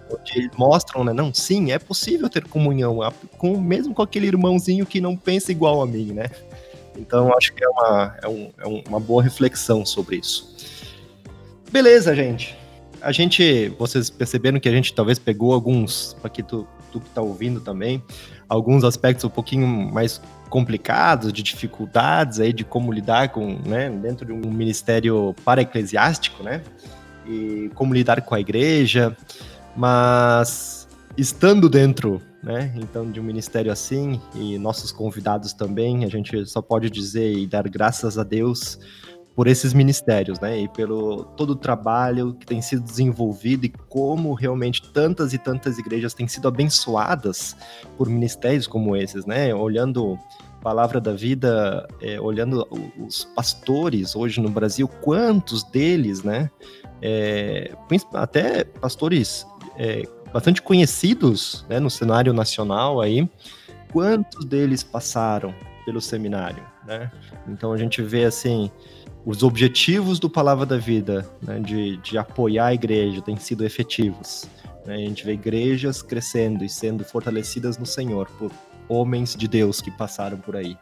[0.09, 1.13] Onde eles mostram, né?
[1.13, 2.99] Não, sim, é possível ter comunhão,
[3.37, 6.29] com, mesmo com aquele irmãozinho que não pensa igual a mim, né?
[6.97, 10.55] Então, acho que é uma, é, um, é uma boa reflexão sobre isso.
[11.71, 12.57] Beleza, gente.
[13.01, 17.21] A gente, vocês perceberam que a gente talvez pegou alguns, aqui tu, tu que tá
[17.21, 18.01] ouvindo também,
[18.49, 24.25] alguns aspectos um pouquinho mais complicados, de dificuldades aí de como lidar com, né, dentro
[24.25, 26.63] de um ministério para-eclesiástico, né,
[27.25, 29.15] e como lidar com a igreja,
[29.77, 36.45] mas estando dentro, né, então de um ministério assim, e nossos convidados também, a gente
[36.45, 38.79] só pode dizer e dar graças a Deus
[39.37, 40.61] por esses ministérios, né?
[40.61, 45.77] E pelo todo o trabalho que tem sido desenvolvido e como realmente tantas e tantas
[45.77, 47.55] igrejas têm sido abençoadas
[47.95, 49.53] por ministérios como esses, né?
[49.53, 50.17] Olhando
[50.59, 52.67] Palavra da Vida, é, olhando
[52.97, 56.49] os pastores hoje no Brasil, quantos deles, né?
[56.99, 57.75] É,
[58.15, 59.45] até pastores
[59.77, 60.03] é,
[60.33, 63.29] bastante conhecidos né, no cenário nacional aí,
[63.91, 65.53] quantos deles passaram
[65.85, 67.09] pelo seminário, né?
[67.47, 68.69] Então a gente vê assim
[69.25, 74.45] os objetivos do Palavra da Vida, né, de, de apoiar a igreja, têm sido efetivos.
[74.85, 74.95] Né?
[74.95, 78.51] A gente vê igrejas crescendo e sendo fortalecidas no Senhor por
[78.87, 80.77] homens de Deus que passaram por aí.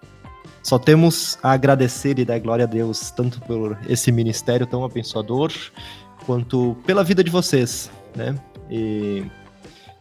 [0.61, 5.51] Só temos a agradecer e dar glória a Deus tanto por esse ministério tão abençoador
[6.25, 8.35] quanto pela vida de vocês, né?
[8.69, 9.23] E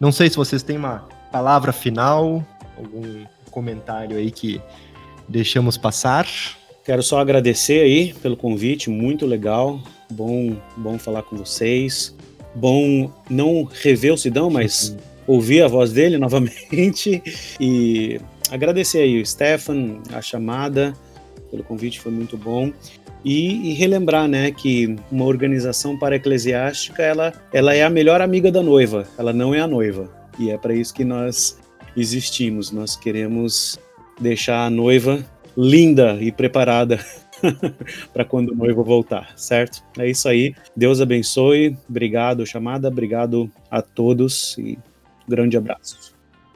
[0.01, 2.45] não sei se vocês têm uma palavra final,
[2.77, 4.61] algum comentário aí que
[5.29, 6.27] deixamos passar.
[6.85, 12.15] Quero só agradecer aí pelo convite, muito legal, bom, bom falar com vocês,
[12.55, 14.95] bom não rever o Sidão, mas
[15.27, 17.23] ouvir a voz dele novamente
[17.59, 20.93] e agradecer aí o Stefan, a chamada,
[21.51, 22.71] pelo convite foi muito bom.
[23.25, 28.53] E, e, relembrar, né, que uma organização para eclesiástica, ela, ela é a melhor amiga
[28.53, 30.11] da noiva, ela não é a noiva.
[30.39, 31.59] E é para isso que nós
[31.97, 32.71] existimos.
[32.71, 33.79] Nós queremos
[34.21, 35.25] deixar a noiva
[35.57, 36.99] linda e preparada
[38.13, 39.83] para quando o noivo voltar, certo?
[39.99, 40.55] É isso aí.
[40.77, 41.77] Deus abençoe.
[41.89, 42.89] Obrigado, chamada.
[42.89, 44.79] Obrigado a todos e
[45.27, 46.15] grande abraço.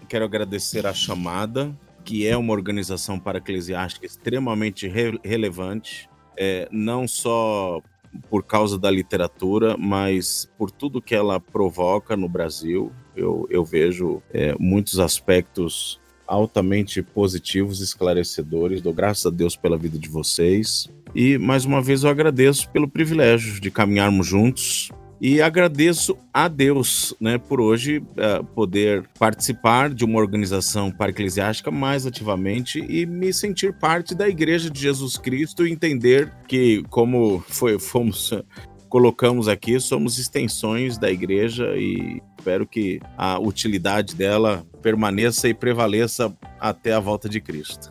[0.08, 1.70] Quero agradecer a chamada,
[2.04, 6.07] que é uma organização para eclesiástica extremamente re relevante,
[6.38, 7.82] é, não só
[8.30, 12.92] por causa da literatura, mas por tudo que ela provoca no Brasil.
[13.16, 18.80] Eu, eu vejo é, muitos aspectos altamente positivos, esclarecedores.
[18.80, 20.88] Dou graças a Deus pela vida de vocês.
[21.14, 24.90] E mais uma vez eu agradeço pelo privilégio de caminharmos juntos.
[25.20, 32.06] E agradeço a Deus, né, por hoje uh, poder participar de uma organização para-eclesiástica mais
[32.06, 37.78] ativamente e me sentir parte da Igreja de Jesus Cristo e entender que, como foi,
[37.78, 38.32] fomos
[38.88, 46.34] colocamos aqui somos extensões da igreja e espero que a utilidade dela permaneça e prevaleça
[46.58, 47.90] até a volta de Cristo.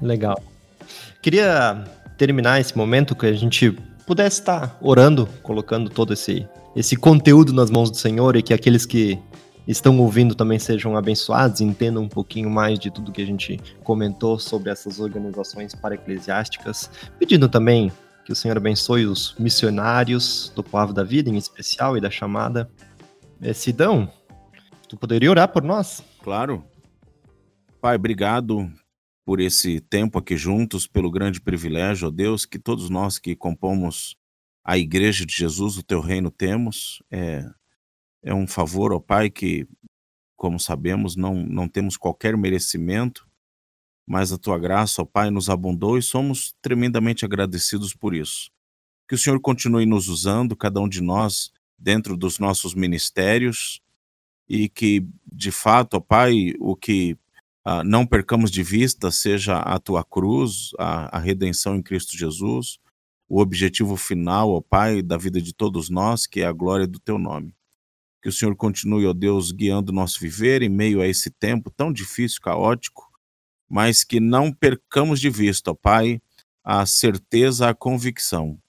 [0.00, 0.40] Legal.
[1.20, 1.84] Queria
[2.16, 6.46] terminar esse momento que a gente pudesse estar orando, colocando todo esse,
[6.76, 9.18] esse conteúdo nas mãos do Senhor e que aqueles que
[9.66, 14.38] estão ouvindo também sejam abençoados, entendam um pouquinho mais de tudo que a gente comentou
[14.38, 17.90] sobre essas organizações para-eclesiásticas, pedindo também
[18.26, 22.70] que o Senhor abençoe os missionários do Povo da Vida, em especial, e da chamada.
[23.40, 24.12] É, Sidão,
[24.86, 26.04] tu poderia orar por nós?
[26.22, 26.62] Claro.
[27.80, 28.70] Pai, obrigado
[29.24, 34.15] por esse tempo aqui juntos, pelo grande privilégio, ó Deus, que todos nós que compomos
[34.68, 37.00] a Igreja de Jesus, o Teu Reino, temos.
[37.08, 37.48] É,
[38.20, 39.64] é um favor, ó Pai, que,
[40.34, 43.24] como sabemos, não, não temos qualquer merecimento,
[44.04, 48.50] mas a Tua graça, ó Pai, nos abundou e somos tremendamente agradecidos por isso.
[49.08, 53.80] Que o Senhor continue nos usando, cada um de nós, dentro dos nossos ministérios,
[54.48, 57.16] e que, de fato, ó Pai, o que
[57.68, 62.78] Uh, não percamos de vista, seja a tua cruz, a, a, redenção em Cristo Jesus,
[63.28, 66.98] o objetivo final, ó Pai, da vida de todos nós, que é a glória do
[66.98, 67.54] teu nome.
[68.22, 71.70] Que o Senhor continue, ó Deus, guiando o nosso viver em meio a esse tempo
[71.70, 73.10] tão difícil, caótico,
[73.68, 76.20] mas que não percamos de vista, ó Pai,
[76.62, 78.60] a certeza, a convicção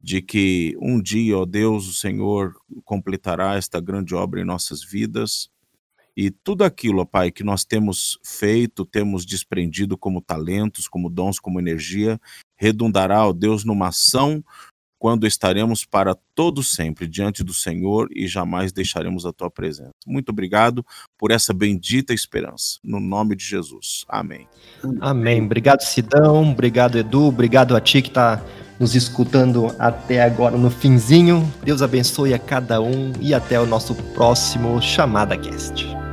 [0.00, 2.54] de que um dia, ó Deus, o Senhor
[2.84, 5.48] completará esta grande obra em nossas vidas
[6.16, 11.40] e tudo aquilo, ó Pai, que nós temos feito, temos desprendido como talentos, como dons,
[11.40, 12.20] como energia,
[12.56, 14.44] redundará, ó Deus, numa ação
[15.04, 19.90] quando estaremos para todo sempre diante do Senhor e jamais deixaremos a tua presença.
[20.06, 20.82] Muito obrigado
[21.18, 22.78] por essa bendita esperança.
[22.82, 24.06] No nome de Jesus.
[24.08, 24.48] Amém.
[25.02, 25.42] Amém.
[25.42, 26.52] Obrigado, Sidão.
[26.52, 27.24] Obrigado, Edu.
[27.24, 28.42] Obrigado a ti que está
[28.80, 31.46] nos escutando até agora no finzinho.
[31.62, 36.03] Deus abençoe a cada um e até o nosso próximo Chamada Cast.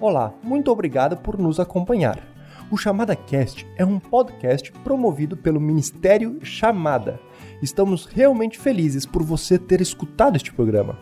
[0.00, 2.22] Olá, muito obrigado por nos acompanhar.
[2.70, 7.18] O Chamada Cast é um podcast promovido pelo Ministério Chamada.
[7.60, 10.96] Estamos realmente felizes por você ter escutado este programa.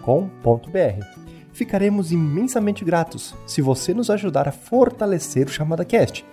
[1.52, 6.24] Ficaremos imensamente gratos se você nos ajudar a fortalecer o Chamada Cast,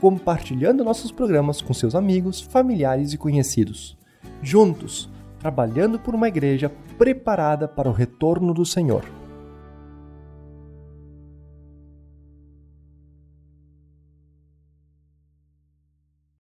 [0.00, 3.98] compartilhando nossos programas com seus amigos, familiares e conhecidos.
[4.42, 5.10] Juntos,
[5.40, 9.02] trabalhando por uma igreja preparada para o retorno do Senhor.